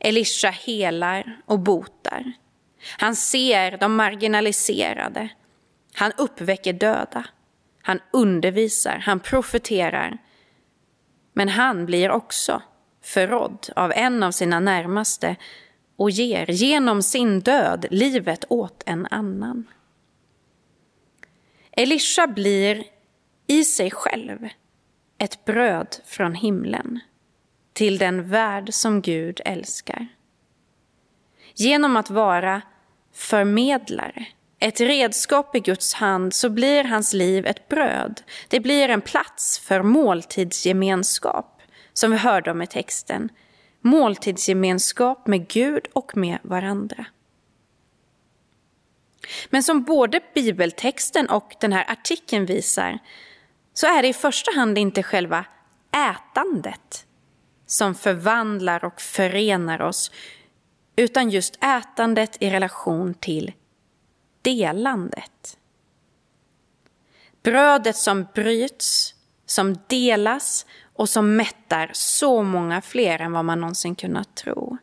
Elisha 0.00 0.50
helar 0.50 1.40
och 1.46 1.58
botar. 1.58 2.32
Han 2.98 3.16
ser 3.16 3.76
de 3.76 3.96
marginaliserade. 3.96 5.28
Han 5.94 6.12
uppväcker 6.16 6.72
döda. 6.72 7.24
Han 7.86 8.00
undervisar, 8.10 8.98
han 8.98 9.20
profeterar. 9.20 10.18
Men 11.32 11.48
han 11.48 11.86
blir 11.86 12.10
också 12.10 12.62
förrådd 13.02 13.68
av 13.76 13.92
en 13.92 14.22
av 14.22 14.30
sina 14.30 14.60
närmaste 14.60 15.36
och 15.96 16.10
ger 16.10 16.50
genom 16.50 17.02
sin 17.02 17.40
död 17.40 17.86
livet 17.90 18.44
åt 18.48 18.82
en 18.86 19.06
annan. 19.10 19.64
Elisha 21.72 22.26
blir 22.26 22.84
i 23.46 23.64
sig 23.64 23.90
själv 23.90 24.48
ett 25.18 25.44
bröd 25.44 25.96
från 26.04 26.34
himlen 26.34 27.00
till 27.72 27.98
den 27.98 28.30
värld 28.30 28.68
som 28.72 29.02
Gud 29.02 29.40
älskar. 29.44 30.06
Genom 31.54 31.96
att 31.96 32.10
vara 32.10 32.62
förmedlare 33.12 34.26
ett 34.58 34.80
redskap 34.80 35.56
i 35.56 35.60
Guds 35.60 35.94
hand 35.94 36.34
så 36.34 36.50
blir 36.50 36.84
hans 36.84 37.12
liv 37.12 37.46
ett 37.46 37.68
bröd. 37.68 38.22
Det 38.48 38.60
blir 38.60 38.88
en 38.88 39.00
plats 39.00 39.58
för 39.58 39.82
måltidsgemenskap, 39.82 41.62
som 41.92 42.10
vi 42.10 42.16
hörde 42.16 42.50
om 42.50 42.62
i 42.62 42.66
texten. 42.66 43.28
Måltidsgemenskap 43.80 45.26
med 45.26 45.48
Gud 45.48 45.86
och 45.92 46.16
med 46.16 46.38
varandra. 46.42 47.06
Men 49.50 49.62
som 49.62 49.82
både 49.82 50.20
bibeltexten 50.34 51.28
och 51.28 51.54
den 51.60 51.72
här 51.72 51.90
artikeln 51.90 52.46
visar 52.46 52.98
så 53.74 53.86
är 53.86 54.02
det 54.02 54.08
i 54.08 54.12
första 54.12 54.52
hand 54.52 54.78
inte 54.78 55.02
själva 55.02 55.44
ätandet 56.10 57.06
som 57.66 57.94
förvandlar 57.94 58.84
och 58.84 59.00
förenar 59.00 59.82
oss 59.82 60.10
utan 60.96 61.30
just 61.30 61.58
ätandet 61.64 62.36
i 62.40 62.50
relation 62.50 63.14
till 63.14 63.52
delandet. 64.46 65.58
Brödet 67.42 67.96
som 67.96 68.26
bryts, 68.34 69.14
som 69.46 69.78
delas 69.86 70.66
och 70.92 71.08
som 71.08 71.36
mättar 71.36 71.90
så 71.92 72.42
många 72.42 72.82
fler 72.82 73.18
än 73.20 73.32
vad 73.32 73.44
man 73.44 73.60
någonsin 73.60 73.94
kunnat 73.94 74.34
tro. 74.34 74.76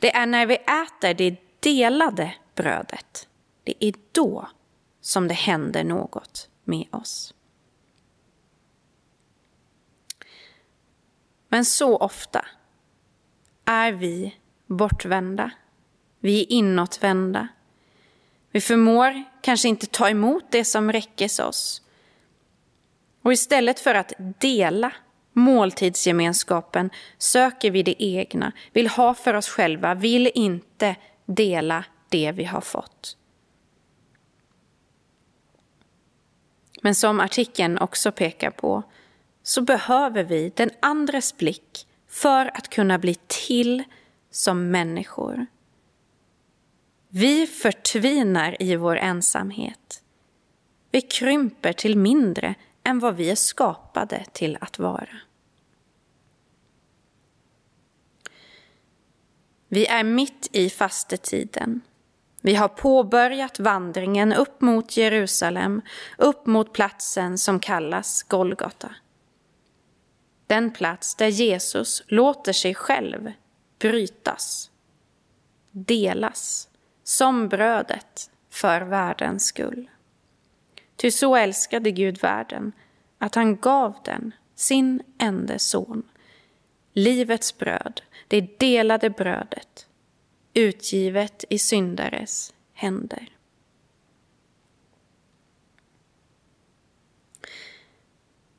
Det 0.00 0.14
är 0.14 0.26
när 0.26 0.46
vi 0.46 0.54
äter 0.54 1.14
det 1.14 1.36
delade 1.60 2.34
brödet, 2.54 3.28
det 3.64 3.84
är 3.84 3.94
då 4.12 4.48
som 5.00 5.28
det 5.28 5.34
händer 5.34 5.84
något 5.84 6.48
med 6.64 6.86
oss. 6.90 7.34
Men 11.48 11.64
så 11.64 11.96
ofta 11.96 12.46
är 13.64 13.92
vi 13.92 14.36
bortvända. 14.66 15.50
Vi 16.20 16.42
är 16.42 16.52
inåtvända. 16.52 17.48
Vi 18.52 18.60
förmår 18.60 19.24
kanske 19.40 19.68
inte 19.68 19.86
ta 19.86 20.08
emot 20.08 20.44
det 20.50 20.64
som 20.64 20.92
räckes 20.92 21.38
oss. 21.38 21.82
Och 23.22 23.32
istället 23.32 23.80
för 23.80 23.94
att 23.94 24.12
dela 24.18 24.92
måltidsgemenskapen 25.32 26.90
söker 27.18 27.70
vi 27.70 27.82
det 27.82 28.04
egna, 28.04 28.52
vill 28.72 28.88
ha 28.88 29.14
för 29.14 29.34
oss 29.34 29.48
själva, 29.48 29.94
vill 29.94 30.30
inte 30.34 30.96
dela 31.26 31.84
det 32.08 32.32
vi 32.32 32.44
har 32.44 32.60
fått. 32.60 33.16
Men 36.82 36.94
som 36.94 37.20
artikeln 37.20 37.78
också 37.78 38.12
pekar 38.12 38.50
på 38.50 38.82
så 39.42 39.62
behöver 39.62 40.24
vi 40.24 40.52
den 40.56 40.70
andres 40.80 41.36
blick 41.36 41.86
för 42.08 42.50
att 42.54 42.68
kunna 42.68 42.98
bli 42.98 43.14
till 43.26 43.84
som 44.30 44.70
människor. 44.70 45.46
Vi 47.14 47.46
förtvinar 47.46 48.62
i 48.62 48.76
vår 48.76 48.96
ensamhet. 48.96 50.02
Vi 50.90 51.00
krymper 51.00 51.72
till 51.72 51.98
mindre 51.98 52.54
än 52.84 52.98
vad 52.98 53.16
vi 53.16 53.30
är 53.30 53.34
skapade 53.34 54.24
till 54.32 54.58
att 54.60 54.78
vara. 54.78 55.08
Vi 59.68 59.86
är 59.86 60.04
mitt 60.04 60.48
i 60.52 60.70
fastetiden. 60.70 61.80
Vi 62.40 62.54
har 62.54 62.68
påbörjat 62.68 63.58
vandringen 63.58 64.32
upp 64.32 64.60
mot 64.60 64.96
Jerusalem, 64.96 65.82
upp 66.18 66.46
mot 66.46 66.72
platsen 66.72 67.38
som 67.38 67.60
kallas 67.60 68.22
Golgata. 68.22 68.94
Den 70.46 70.72
plats 70.72 71.14
där 71.14 71.28
Jesus 71.28 72.02
låter 72.06 72.52
sig 72.52 72.74
själv 72.74 73.32
brytas, 73.78 74.70
delas 75.70 76.68
som 77.04 77.48
brödet 77.48 78.30
för 78.50 78.80
världens 78.80 79.46
skull. 79.46 79.90
Ty 80.96 81.10
så 81.10 81.36
älskade 81.36 81.90
Gud 81.90 82.22
världen 82.22 82.72
att 83.18 83.34
han 83.34 83.56
gav 83.56 83.96
den 84.04 84.32
sin 84.54 85.02
enda 85.18 85.58
son, 85.58 86.02
livets 86.92 87.58
bröd, 87.58 88.02
det 88.28 88.58
delade 88.60 89.10
brödet, 89.10 89.86
utgivet 90.54 91.44
i 91.48 91.58
syndares 91.58 92.54
händer. 92.72 93.28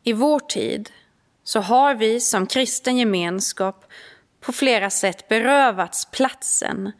I 0.04 0.14
vår 0.14 0.40
tid 0.40 0.90
så 1.44 1.60
har 1.60 1.96
vi 1.96 2.20
som 2.20 2.48
kristen 2.48 2.98
gemenskap 2.98 3.86
på 4.40 4.52
flera 4.52 4.90
sätt 4.90 5.28
berövats 5.28 6.06
platsen 6.12 6.92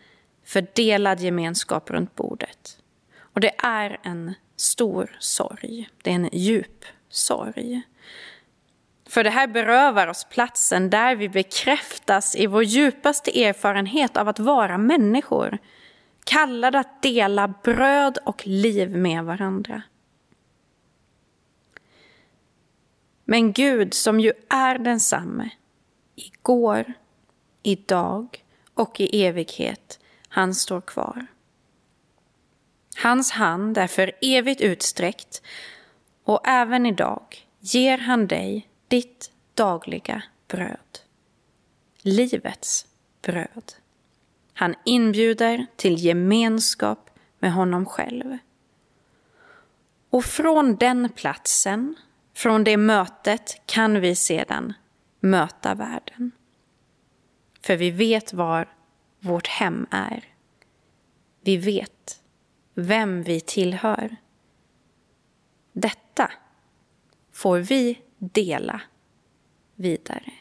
för 0.54 0.68
delad 0.74 1.20
gemenskap 1.20 1.90
runt 1.90 2.16
bordet. 2.16 2.78
Och 3.20 3.40
det 3.40 3.52
är 3.58 4.00
en 4.04 4.34
stor 4.56 5.16
sorg. 5.20 5.90
Det 6.02 6.10
är 6.10 6.16
en 6.16 6.30
djup 6.32 6.86
sorg. 7.10 7.82
För 9.10 9.24
det 9.24 9.30
här 9.30 9.48
berövar 9.48 10.08
oss 10.08 10.28
platsen 10.30 10.90
där 10.90 11.16
vi 11.16 11.30
bekräftas 11.30 12.36
i 12.36 12.48
vår 12.48 12.64
djupaste 12.64 13.44
erfarenhet 13.44 14.18
av 14.18 14.28
att 14.28 14.40
vara 14.40 14.78
människor. 14.78 15.58
Kallade 16.24 16.80
att 16.80 17.02
dela 17.02 17.48
bröd 17.48 18.18
och 18.26 18.48
liv 18.48 18.98
med 18.98 19.24
varandra. 19.24 19.82
Men 23.26 23.54
Gud 23.54 23.94
som 23.94 24.20
ju 24.20 24.34
är 24.50 24.78
densamme, 24.78 25.50
igår, 26.16 26.94
idag 27.64 28.44
och 28.74 29.00
i 29.00 29.26
evighet, 29.26 30.00
han 30.34 30.56
står 30.56 30.82
kvar. 30.82 31.26
Hans 33.04 33.32
hand 33.32 33.78
är 33.78 33.88
för 33.88 34.12
evigt 34.22 34.62
utsträckt 34.62 35.42
och 36.24 36.48
även 36.48 36.86
idag 36.86 37.48
ger 37.60 37.98
han 37.98 38.28
dig 38.28 38.70
ditt 38.88 39.32
dagliga 39.54 40.24
bröd. 40.48 41.00
Livets 42.02 42.86
bröd. 43.22 43.74
Han 44.54 44.76
inbjuder 44.86 45.66
till 45.76 46.06
gemenskap 46.06 47.10
med 47.40 47.54
honom 47.54 47.86
själv. 47.86 48.38
Och 50.10 50.26
från 50.26 50.76
den 50.76 51.10
platsen, 51.10 51.96
från 52.34 52.64
det 52.64 52.78
mötet 52.78 53.62
kan 53.66 54.02
vi 54.02 54.16
sedan 54.16 54.74
möta 55.20 55.76
världen. 55.76 56.32
För 57.62 57.76
vi 57.76 57.92
vet 57.92 58.34
var 58.34 58.68
vårt 59.24 59.48
hem 59.48 59.88
är. 59.92 60.24
Vi 61.42 61.58
vet 61.58 62.22
vem 62.74 63.24
vi 63.24 63.40
tillhör. 63.40 64.16
Detta 65.74 66.32
får 67.32 67.60
vi 67.60 68.02
dela 68.18 68.82
vidare. 69.76 70.34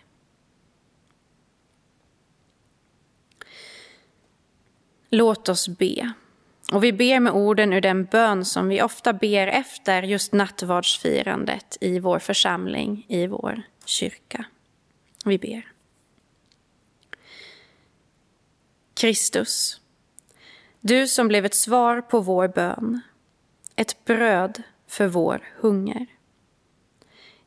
Låt 5.09 5.49
oss 5.49 5.69
be. 5.69 6.13
Och 6.73 6.85
vi 6.85 6.93
ber 6.93 7.21
med 7.21 7.33
orden 7.33 7.73
ur 7.73 7.81
den 7.81 8.05
bön 8.05 8.45
som 8.45 8.69
vi 8.69 8.83
ofta 8.83 9.13
ber 9.13 9.47
efter 9.47 10.03
just 10.03 10.33
nattvardsfirandet 10.33 11.79
i 11.81 11.99
vår 11.99 12.19
församling, 12.19 13.07
i 13.09 13.27
vår 13.27 13.63
kyrka. 13.85 14.45
Vi 15.25 15.39
ber. 15.39 15.73
Kristus, 19.03 19.81
du 20.81 21.09
som 21.09 21.29
blev 21.29 21.45
ett 21.45 21.55
svar 21.55 22.01
på 22.01 22.21
vår 22.21 22.49
bön, 22.49 23.01
ett 23.77 24.05
bröd 24.05 24.63
för 24.89 25.07
vår 25.07 25.45
hunger. 25.57 26.07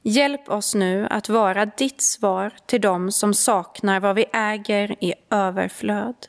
Hjälp 0.01 0.49
oss 0.49 0.75
nu 0.75 1.07
att 1.09 1.29
vara 1.29 1.65
ditt 1.65 2.01
svar 2.01 2.53
till 2.65 2.81
dem 2.81 3.11
som 3.11 3.33
saknar 3.33 3.99
vad 3.99 4.15
vi 4.15 4.25
äger 4.33 5.03
i 5.03 5.13
överflöd. 5.29 6.27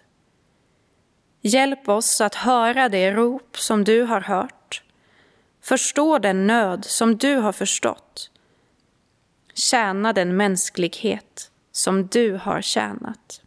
Hjälp 1.40 1.88
oss 1.88 2.20
att 2.20 2.34
höra 2.34 2.88
det 2.88 3.12
rop 3.12 3.58
som 3.58 3.84
du 3.84 4.02
har 4.02 4.20
hört, 4.20 4.82
förstå 5.62 6.18
den 6.18 6.46
nöd 6.46 6.84
som 6.84 7.16
du 7.16 7.36
har 7.36 7.52
förstått, 7.52 8.30
tjäna 9.54 10.12
den 10.12 10.36
mänsklighet 10.36 11.50
som 11.72 12.06
du 12.06 12.32
har 12.32 12.62
tjänat. 12.62 13.42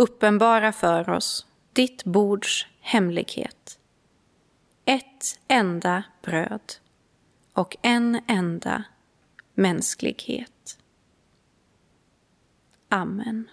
Uppenbara 0.00 0.72
för 0.72 1.10
oss 1.10 1.46
ditt 1.72 2.04
bords 2.04 2.66
hemlighet. 2.80 3.78
Ett 4.84 5.38
enda 5.48 6.02
bröd 6.22 6.72
och 7.52 7.76
en 7.82 8.20
enda 8.26 8.84
mänsklighet. 9.54 10.78
Amen. 12.88 13.48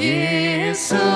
isso. 0.00 1.09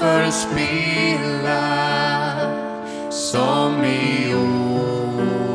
förspilla 0.00 1.60
som 3.10 3.84
i 3.84 4.34
år. 4.34 5.49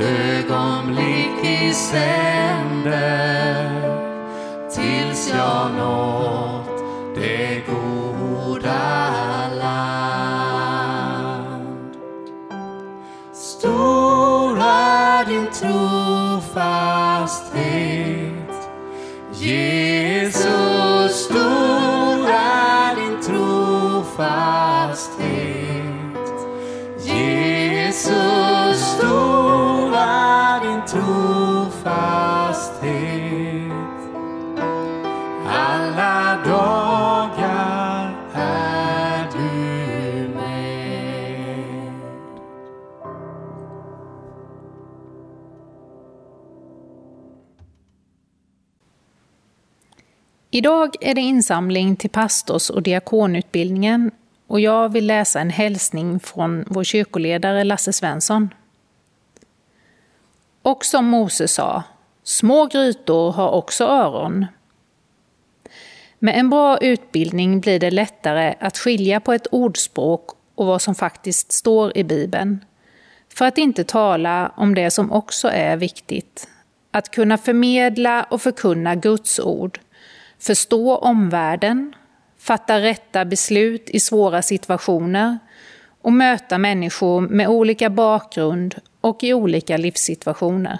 ögonblick 0.00 1.44
i 1.44 1.72
sänder 1.72 3.30
tills 4.74 5.32
jag 5.34 5.72
nått 5.72 6.84
det 7.14 7.62
goda 7.66 9.10
land. 9.58 9.90
Stor 13.32 14.58
är 14.58 15.24
din 15.24 15.46
trofasthet, 15.46 16.70
Jesus, 19.32 21.24
stor 21.24 22.28
är 22.28 22.96
din 22.96 23.22
trofasthet. 23.22 24.60
Jesus, 27.04 28.80
stor 28.80 29.49
Idag 50.52 50.96
är 51.00 51.14
det 51.14 51.20
insamling 51.20 51.96
till 51.96 52.10
pastors 52.10 52.70
och 52.70 52.82
diakonutbildningen 52.82 54.10
och 54.46 54.60
jag 54.60 54.88
vill 54.88 55.06
läsa 55.06 55.40
en 55.40 55.50
hälsning 55.50 56.20
från 56.20 56.64
vår 56.68 56.84
kyrkoledare 56.84 57.64
Lasse 57.64 57.92
Svensson. 57.92 58.48
Och 60.62 60.84
som 60.84 61.04
Mose 61.04 61.48
sa, 61.48 61.82
små 62.22 62.66
grytor 62.66 63.32
har 63.32 63.50
också 63.50 63.84
öron. 63.84 64.46
Med 66.18 66.38
en 66.38 66.50
bra 66.50 66.78
utbildning 66.78 67.60
blir 67.60 67.78
det 67.78 67.90
lättare 67.90 68.54
att 68.60 68.78
skilja 68.78 69.20
på 69.20 69.32
ett 69.32 69.46
ordspråk 69.50 70.30
och 70.54 70.66
vad 70.66 70.82
som 70.82 70.94
faktiskt 70.94 71.52
står 71.52 71.96
i 71.96 72.04
Bibeln. 72.04 72.64
För 73.34 73.44
att 73.44 73.58
inte 73.58 73.84
tala 73.84 74.52
om 74.56 74.74
det 74.74 74.90
som 74.90 75.12
också 75.12 75.48
är 75.48 75.76
viktigt, 75.76 76.48
att 76.90 77.10
kunna 77.10 77.38
förmedla 77.38 78.22
och 78.22 78.42
förkunna 78.42 78.94
Guds 78.94 79.40
ord 79.40 79.80
förstå 80.40 80.96
omvärlden, 80.96 81.94
fatta 82.38 82.80
rätta 82.80 83.24
beslut 83.24 83.90
i 83.90 84.00
svåra 84.00 84.42
situationer 84.42 85.38
och 86.02 86.12
möta 86.12 86.58
människor 86.58 87.20
med 87.20 87.48
olika 87.48 87.90
bakgrund 87.90 88.74
och 89.00 89.24
i 89.24 89.34
olika 89.34 89.76
livssituationer. 89.76 90.78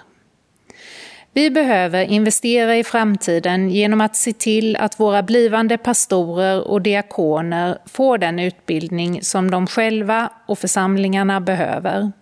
Vi 1.32 1.50
behöver 1.50 2.04
investera 2.04 2.76
i 2.76 2.84
framtiden 2.84 3.70
genom 3.70 4.00
att 4.00 4.16
se 4.16 4.32
till 4.32 4.76
att 4.76 5.00
våra 5.00 5.22
blivande 5.22 5.78
pastorer 5.78 6.68
och 6.68 6.82
diakoner 6.82 7.78
får 7.86 8.18
den 8.18 8.38
utbildning 8.38 9.22
som 9.22 9.50
de 9.50 9.66
själva 9.66 10.32
och 10.46 10.58
församlingarna 10.58 11.40
behöver. 11.40 12.12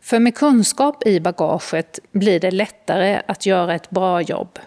För 0.00 0.18
med 0.18 0.34
kunskap 0.34 1.06
i 1.06 1.20
bagaget 1.20 1.98
blir 2.12 2.40
det 2.40 2.50
lättare 2.50 3.22
att 3.26 3.46
göra 3.46 3.74
ett 3.74 3.90
bra 3.90 4.20
jobb. 4.20 4.58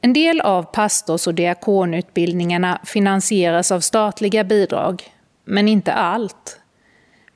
En 0.00 0.12
del 0.12 0.40
av 0.40 0.62
pastors 0.62 1.26
och 1.26 1.34
diakonutbildningarna 1.34 2.80
finansieras 2.84 3.72
av 3.72 3.80
statliga 3.80 4.44
bidrag, 4.44 5.02
men 5.44 5.68
inte 5.68 5.92
allt. 5.92 6.60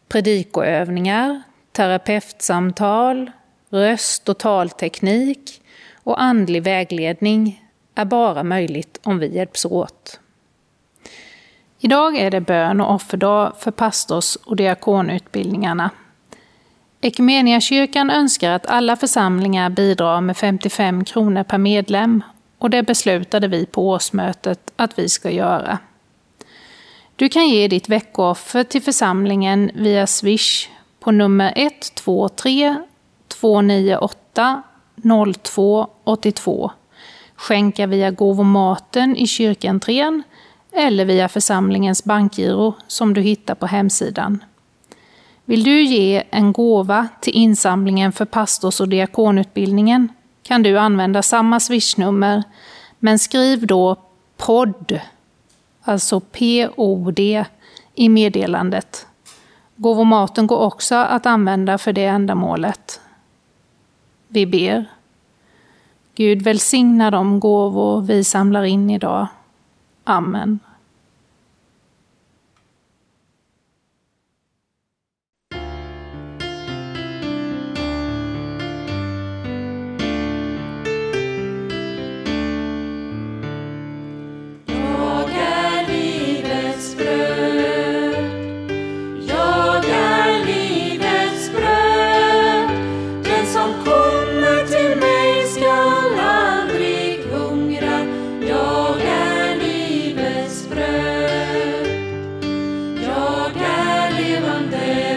Predikoövningar, 0.08 1.42
terapeutsamtal, 1.72 3.30
röst 3.70 4.28
och 4.28 4.38
talteknik 4.38 5.62
och 5.94 6.22
andlig 6.22 6.62
vägledning 6.62 7.64
är 7.94 8.04
bara 8.04 8.42
möjligt 8.42 9.00
om 9.02 9.18
vi 9.18 9.34
hjälps 9.36 9.64
åt. 9.64 10.20
Idag 11.78 12.16
är 12.16 12.30
det 12.30 12.40
bön 12.40 12.80
och 12.80 12.94
offerdag 12.94 13.52
för 13.58 13.70
pastors 13.70 14.36
och 14.36 14.56
diakonutbildningarna. 14.56 15.90
Ekumeniakyrkan 17.00 18.10
önskar 18.10 18.50
att 18.50 18.66
alla 18.66 18.96
församlingar 18.96 19.70
bidrar 19.70 20.20
med 20.20 20.36
55 20.36 21.04
kronor 21.04 21.42
per 21.42 21.58
medlem 21.58 22.22
och 22.64 22.70
det 22.70 22.82
beslutade 22.82 23.48
vi 23.48 23.66
på 23.66 23.88
årsmötet 23.88 24.72
att 24.76 24.98
vi 24.98 25.08
ska 25.08 25.30
göra. 25.30 25.78
Du 27.16 27.28
kan 27.28 27.48
ge 27.48 27.68
ditt 27.68 27.88
veckooffer 27.88 28.64
till 28.64 28.82
församlingen 28.82 29.70
via 29.74 30.06
Swish 30.06 30.68
på 31.00 31.10
nummer 31.10 31.52
123 31.56 32.76
298 33.28 34.62
0282. 35.02 36.70
Skänka 37.34 37.86
via 37.86 38.10
gåvomaten 38.10 39.16
i 39.16 39.26
kyrkentrén 39.26 40.22
eller 40.72 41.04
via 41.04 41.28
församlingens 41.28 42.04
bankgiro 42.04 42.74
som 42.86 43.14
du 43.14 43.20
hittar 43.20 43.54
på 43.54 43.66
hemsidan. 43.66 44.44
Vill 45.44 45.64
du 45.64 45.82
ge 45.82 46.22
en 46.30 46.52
gåva 46.52 47.08
till 47.20 47.34
insamlingen 47.34 48.12
för 48.12 48.24
pastors 48.24 48.80
och 48.80 48.88
diakonutbildningen 48.88 50.08
kan 50.44 50.62
du 50.62 50.78
använda 50.78 51.22
samma 51.22 51.60
swishnummer, 51.60 52.42
men 52.98 53.18
skriv 53.18 53.66
då 53.66 53.96
podd, 54.36 55.00
alltså 55.82 56.20
P-O-D, 56.20 57.44
i 57.94 58.08
meddelandet. 58.08 59.06
Gåvomaten 59.76 60.46
går 60.46 60.58
också 60.58 60.94
att 60.94 61.26
använda 61.26 61.78
för 61.78 61.92
det 61.92 62.04
ändamålet. 62.04 63.00
Vi 64.28 64.46
ber. 64.46 64.84
Gud 66.14 66.42
välsigna 66.42 67.10
de 67.10 67.40
gåvor 67.40 68.00
vi 68.00 68.24
samlar 68.24 68.62
in 68.64 68.90
idag. 68.90 69.26
Amen. 70.04 70.58
Är 104.18 105.13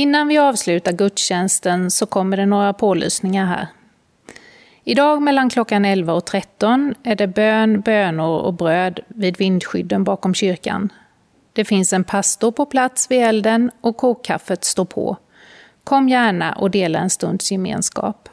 Innan 0.00 0.28
vi 0.28 0.38
avslutar 0.38 0.92
gudstjänsten 0.92 1.90
så 1.90 2.06
kommer 2.06 2.36
det 2.36 2.46
några 2.46 2.72
pålysningar 2.72 3.46
här. 3.46 3.66
Idag 4.84 5.22
mellan 5.22 5.50
klockan 5.50 5.84
11 5.84 6.12
och 6.12 6.24
13 6.24 6.94
är 7.02 7.14
det 7.14 7.26
bön, 7.26 7.80
bönor 7.80 8.40
och 8.40 8.54
bröd 8.54 9.00
vid 9.08 9.38
vindskydden 9.38 10.04
bakom 10.04 10.34
kyrkan. 10.34 10.92
Det 11.52 11.64
finns 11.64 11.92
en 11.92 12.04
pastor 12.04 12.50
på 12.50 12.66
plats 12.66 13.10
vid 13.10 13.22
elden 13.22 13.70
och 13.80 13.96
kokkaffet 13.96 14.64
står 14.64 14.84
på. 14.84 15.16
Kom 15.84 16.08
gärna 16.08 16.52
och 16.52 16.70
dela 16.70 16.98
en 16.98 17.10
stunds 17.10 17.52
gemenskap. 17.52 18.28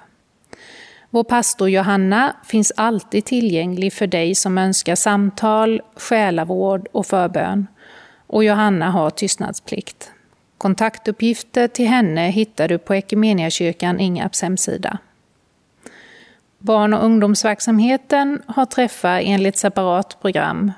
Vår 1.09 1.24
pastor 1.24 1.70
Johanna 1.70 2.36
finns 2.45 2.74
alltid 2.76 3.26
tillgänglig 3.26 3.93
för 3.93 4.07
dig 4.07 4.36
som 4.36 4.57
önskar 4.57 4.95
samtal, 4.95 5.82
själavård 5.95 6.88
och 6.91 7.05
förbön. 7.05 7.68
Och 8.28 8.43
Johanna 8.43 8.91
har 8.91 9.09
tystnadsplikt. 9.09 10.11
Kontaktuppgifter 10.58 11.68
till 11.68 11.88
henne 11.88 12.30
hittar 12.30 12.68
du 12.68 12.78
på 12.78 12.93
Equmeniakyrkan 12.93 13.99
Ingarps 13.99 14.41
hemsida. 14.41 14.97
Barn 16.60 16.93
och 16.93 17.05
ungdomsverksamheten 17.05 18.41
har 18.47 18.66
träffar 18.66 19.22
enligt 19.24 19.58
separat 19.58 20.22
program. 20.22 20.72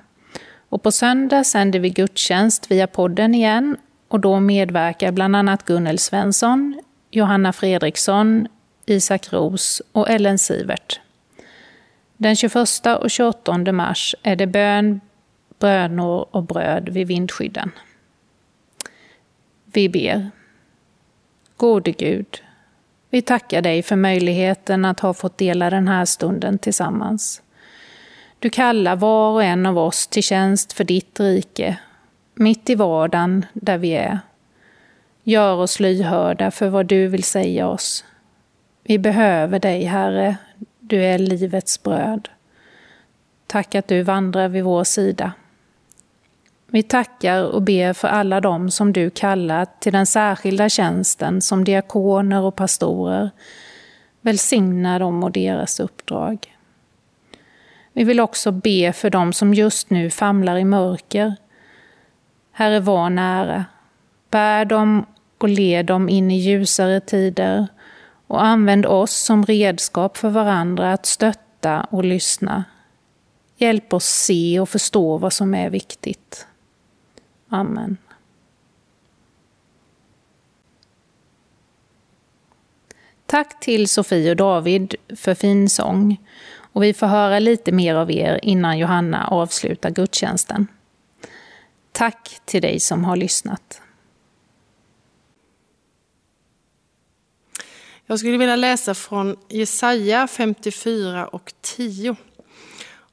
Och 0.70 0.84
på 0.84 0.92
söndag 0.92 1.44
sänder 1.44 1.80
vi 1.80 1.90
gudstjänst 1.90 2.72
via 2.72 2.88
podden 2.88 3.36
igen 3.36 3.78
och 4.08 4.20
då 4.20 4.40
medverkar 4.40 5.12
bland 5.12 5.36
annat 5.36 5.66
Gunnel 5.66 6.00
Svensson, 6.00 6.82
Johanna 7.12 7.54
Fredriksson, 7.54 8.48
Isak 8.86 9.34
Ros 9.34 9.82
och 9.92 10.10
Ellen 10.10 10.40
Sivert. 10.40 11.00
Den 12.18 12.36
21 12.36 12.56
och 13.02 13.10
28 13.10 13.72
mars 13.72 14.16
är 14.24 14.36
det 14.36 14.48
bön, 14.48 15.02
bönor 15.60 16.26
och 16.32 16.44
bröd 16.44 16.90
vid 16.90 17.08
vindskydden. 17.08 17.72
Vi 19.74 19.90
ber. 19.90 20.32
Gode 21.58 21.92
Gud, 21.92 22.44
vi 23.10 23.22
tackar 23.22 23.62
dig 23.62 23.84
för 23.84 23.96
möjligheten 23.96 24.86
att 24.86 25.00
ha 25.00 25.14
fått 25.14 25.38
dela 25.38 25.70
den 25.70 25.88
här 25.88 26.06
stunden 26.06 26.58
tillsammans. 26.58 27.42
Du 28.40 28.50
kallar 28.50 28.96
var 28.96 29.32
och 29.32 29.44
en 29.44 29.66
av 29.66 29.78
oss 29.78 30.08
till 30.08 30.24
tjänst 30.24 30.74
för 30.74 30.84
ditt 30.84 31.20
rike, 31.20 31.78
mitt 32.34 32.70
i 32.70 32.76
vardagen 32.76 33.46
där 33.54 33.78
vi 33.78 33.92
är. 33.92 34.20
Gör 35.24 35.56
oss 35.56 35.80
lyhörda 35.80 36.52
för 36.52 36.70
vad 36.70 36.86
du 36.86 37.08
vill 37.08 37.24
säga 37.24 37.68
oss. 37.68 38.06
Vi 38.84 38.98
behöver 38.98 39.60
dig, 39.60 39.84
Herre. 39.84 40.38
Du 40.80 41.04
är 41.04 41.20
livets 41.20 41.84
bröd. 41.84 42.30
Tack 43.48 43.76
att 43.76 43.88
du 43.88 44.04
vandrar 44.04 44.48
vid 44.48 44.64
vår 44.64 44.84
sida. 44.84 45.32
Vi 46.72 46.84
tackar 46.84 47.44
och 47.44 47.62
ber 47.62 47.94
för 47.94 48.08
alla 48.08 48.42
dem 48.42 48.72
som 48.72 48.94
du 48.94 49.10
kallat 49.10 49.82
till 49.82 49.94
den 49.94 50.06
särskilda 50.06 50.70
tjänsten 50.70 51.42
som 51.42 51.64
diakoner 51.64 52.42
och 52.42 52.56
pastorer. 52.56 53.30
Välsigna 54.22 55.00
dem 55.00 55.24
och 55.24 55.32
deras 55.32 55.80
uppdrag. 55.80 56.56
Vi 57.94 58.04
vill 58.04 58.20
också 58.20 58.52
be 58.52 58.94
för 58.94 59.10
dem 59.10 59.34
som 59.34 59.54
just 59.54 59.90
nu 59.90 60.10
famlar 60.10 60.58
i 60.58 60.66
mörker. 60.66 61.36
Herre, 62.52 62.80
var 62.80 63.10
nära. 63.10 63.66
Bär 64.30 64.66
dem 64.66 65.06
och 65.38 65.50
led 65.50 65.86
dem 65.86 66.10
in 66.10 66.32
i 66.32 66.38
ljusare 66.38 67.00
tider 67.00 67.68
och 68.28 68.44
använd 68.44 68.86
oss 68.86 69.12
som 69.12 69.46
redskap 69.46 70.18
för 70.18 70.30
varandra 70.30 70.94
att 70.94 71.06
stötta 71.06 71.88
och 71.90 72.04
lyssna. 72.04 72.64
Hjälp 73.58 73.94
oss 73.94 74.06
se 74.06 74.60
och 74.60 74.70
förstå 74.70 75.18
vad 75.18 75.34
som 75.34 75.54
är 75.54 75.70
viktigt. 75.70 76.48
Amen. 77.50 77.98
Tack 83.26 83.60
till 83.60 83.88
Sofie 83.88 84.32
och 84.32 84.36
David 84.36 84.96
för 85.16 85.34
fin 85.34 85.70
sång. 85.70 86.18
Och 86.74 86.84
vi 86.84 86.94
får 86.94 87.08
höra 87.08 87.40
lite 87.40 87.72
mer 87.72 87.96
av 87.96 88.12
er 88.12 88.40
innan 88.44 88.78
Johanna 88.78 89.28
avslutar 89.28 89.90
gudstjänsten. 89.90 90.68
Tack 91.92 92.42
till 92.46 92.62
dig 92.62 92.80
som 92.80 93.04
har 93.04 93.16
lyssnat. 93.16 93.82
Jag 98.06 98.20
skulle 98.20 98.38
vilja 98.38 98.56
läsa 98.56 98.94
från 98.94 99.36
Jesaja 99.50 100.28
54 100.28 101.28
och 101.28 101.54
10. 101.62 102.16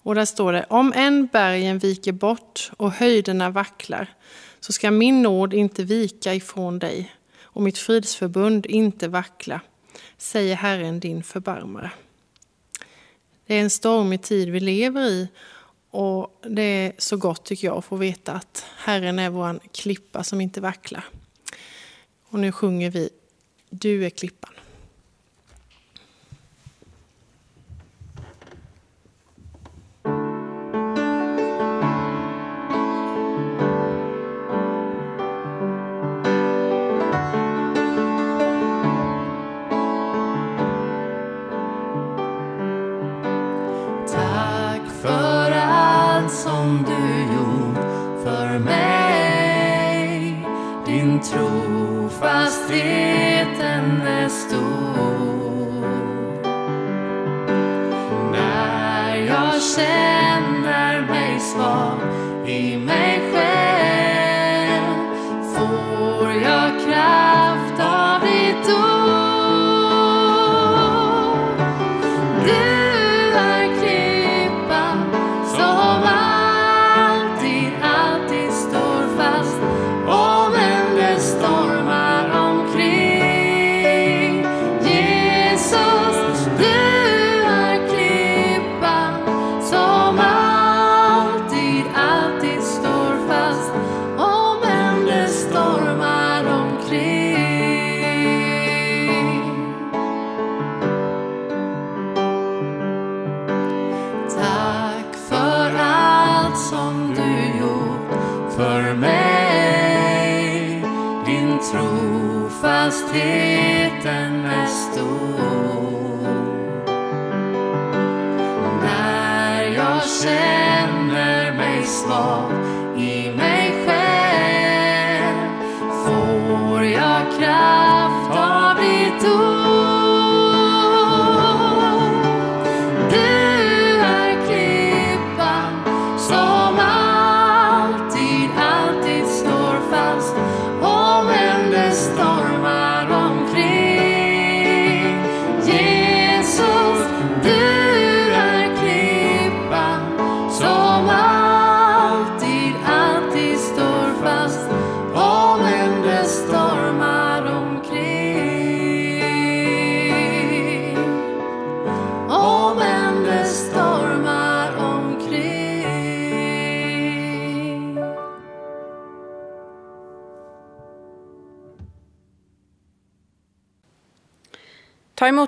Och 0.07 0.15
där 0.15 0.25
står 0.25 0.53
det, 0.53 0.67
om 0.69 0.93
än 0.97 1.27
bergen 1.27 1.79
viker 1.79 2.13
bort 2.13 2.71
och 2.77 2.93
höjderna 2.93 3.51
vacklar, 3.51 4.15
så 4.61 4.73
ska 4.73 4.91
min 4.91 5.23
nåd 5.23 5.55
inte 5.55 5.85
vika 5.85 6.35
ifrån 6.35 6.79
dig 6.79 7.15
och 7.43 7.63
mitt 7.63 7.79
fridsförbund 7.79 8.67
inte 8.67 9.09
vackla, 9.09 9.61
säger 10.19 10.57
Herren 10.57 11.01
din 11.01 11.23
förbarmare. 11.23 11.91
Det 13.47 13.55
är 13.55 13.61
en 13.61 13.71
stormig 13.71 14.23
tid 14.23 14.49
vi 14.49 14.61
lever 14.61 15.03
i 15.03 15.29
och 15.91 16.41
det 16.43 16.63
är 16.63 16.93
så 16.99 17.17
gott 17.17 17.45
tycker 17.45 17.67
jag 17.67 17.77
att 17.77 17.85
få 17.85 17.97
veta 17.97 18.33
att 18.33 18.65
Herren 18.77 19.19
är 19.19 19.31
vår 19.31 19.61
klippa 19.73 20.25
som 20.25 20.41
inte 20.41 20.61
vacklar. 20.61 21.05
Och 22.29 22.39
nu 22.39 22.53
sjunger 22.53 22.91
vi 22.91 23.11
Du 23.71 24.07
är 24.07 24.11
klippan. 24.11 24.56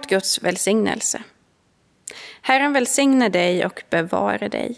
Emot 0.09 0.23
Guds 0.23 0.43
välsignelse. 0.43 1.23
Herren 2.43 2.73
välsigne 2.73 3.29
dig 3.29 3.67
och 3.67 3.83
bevare 3.91 4.49
dig. 4.49 4.77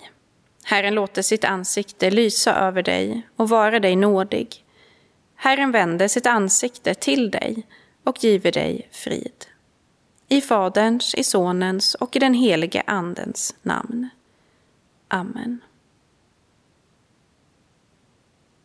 Herren 0.65 0.95
låter 0.95 1.23
sitt 1.23 1.45
ansikte 1.45 2.11
lysa 2.11 2.55
över 2.55 2.83
dig 2.83 3.23
och 3.37 3.49
vara 3.49 3.81
dig 3.81 3.97
nådig. 3.97 4.65
Herren 5.37 5.73
vänder 5.73 6.09
sitt 6.09 6.27
ansikte 6.27 6.95
till 6.95 7.31
dig 7.31 7.67
och 8.05 8.25
giver 8.25 8.53
dig 8.53 8.89
frid. 8.93 9.47
I 10.29 10.41
Faderns, 10.41 11.15
i 11.15 11.25
Sonens 11.25 11.95
och 11.95 12.17
i 12.17 12.19
den 12.19 12.35
helige 12.35 12.83
Andens 12.87 13.55
namn. 13.63 14.09
Amen. 15.09 15.61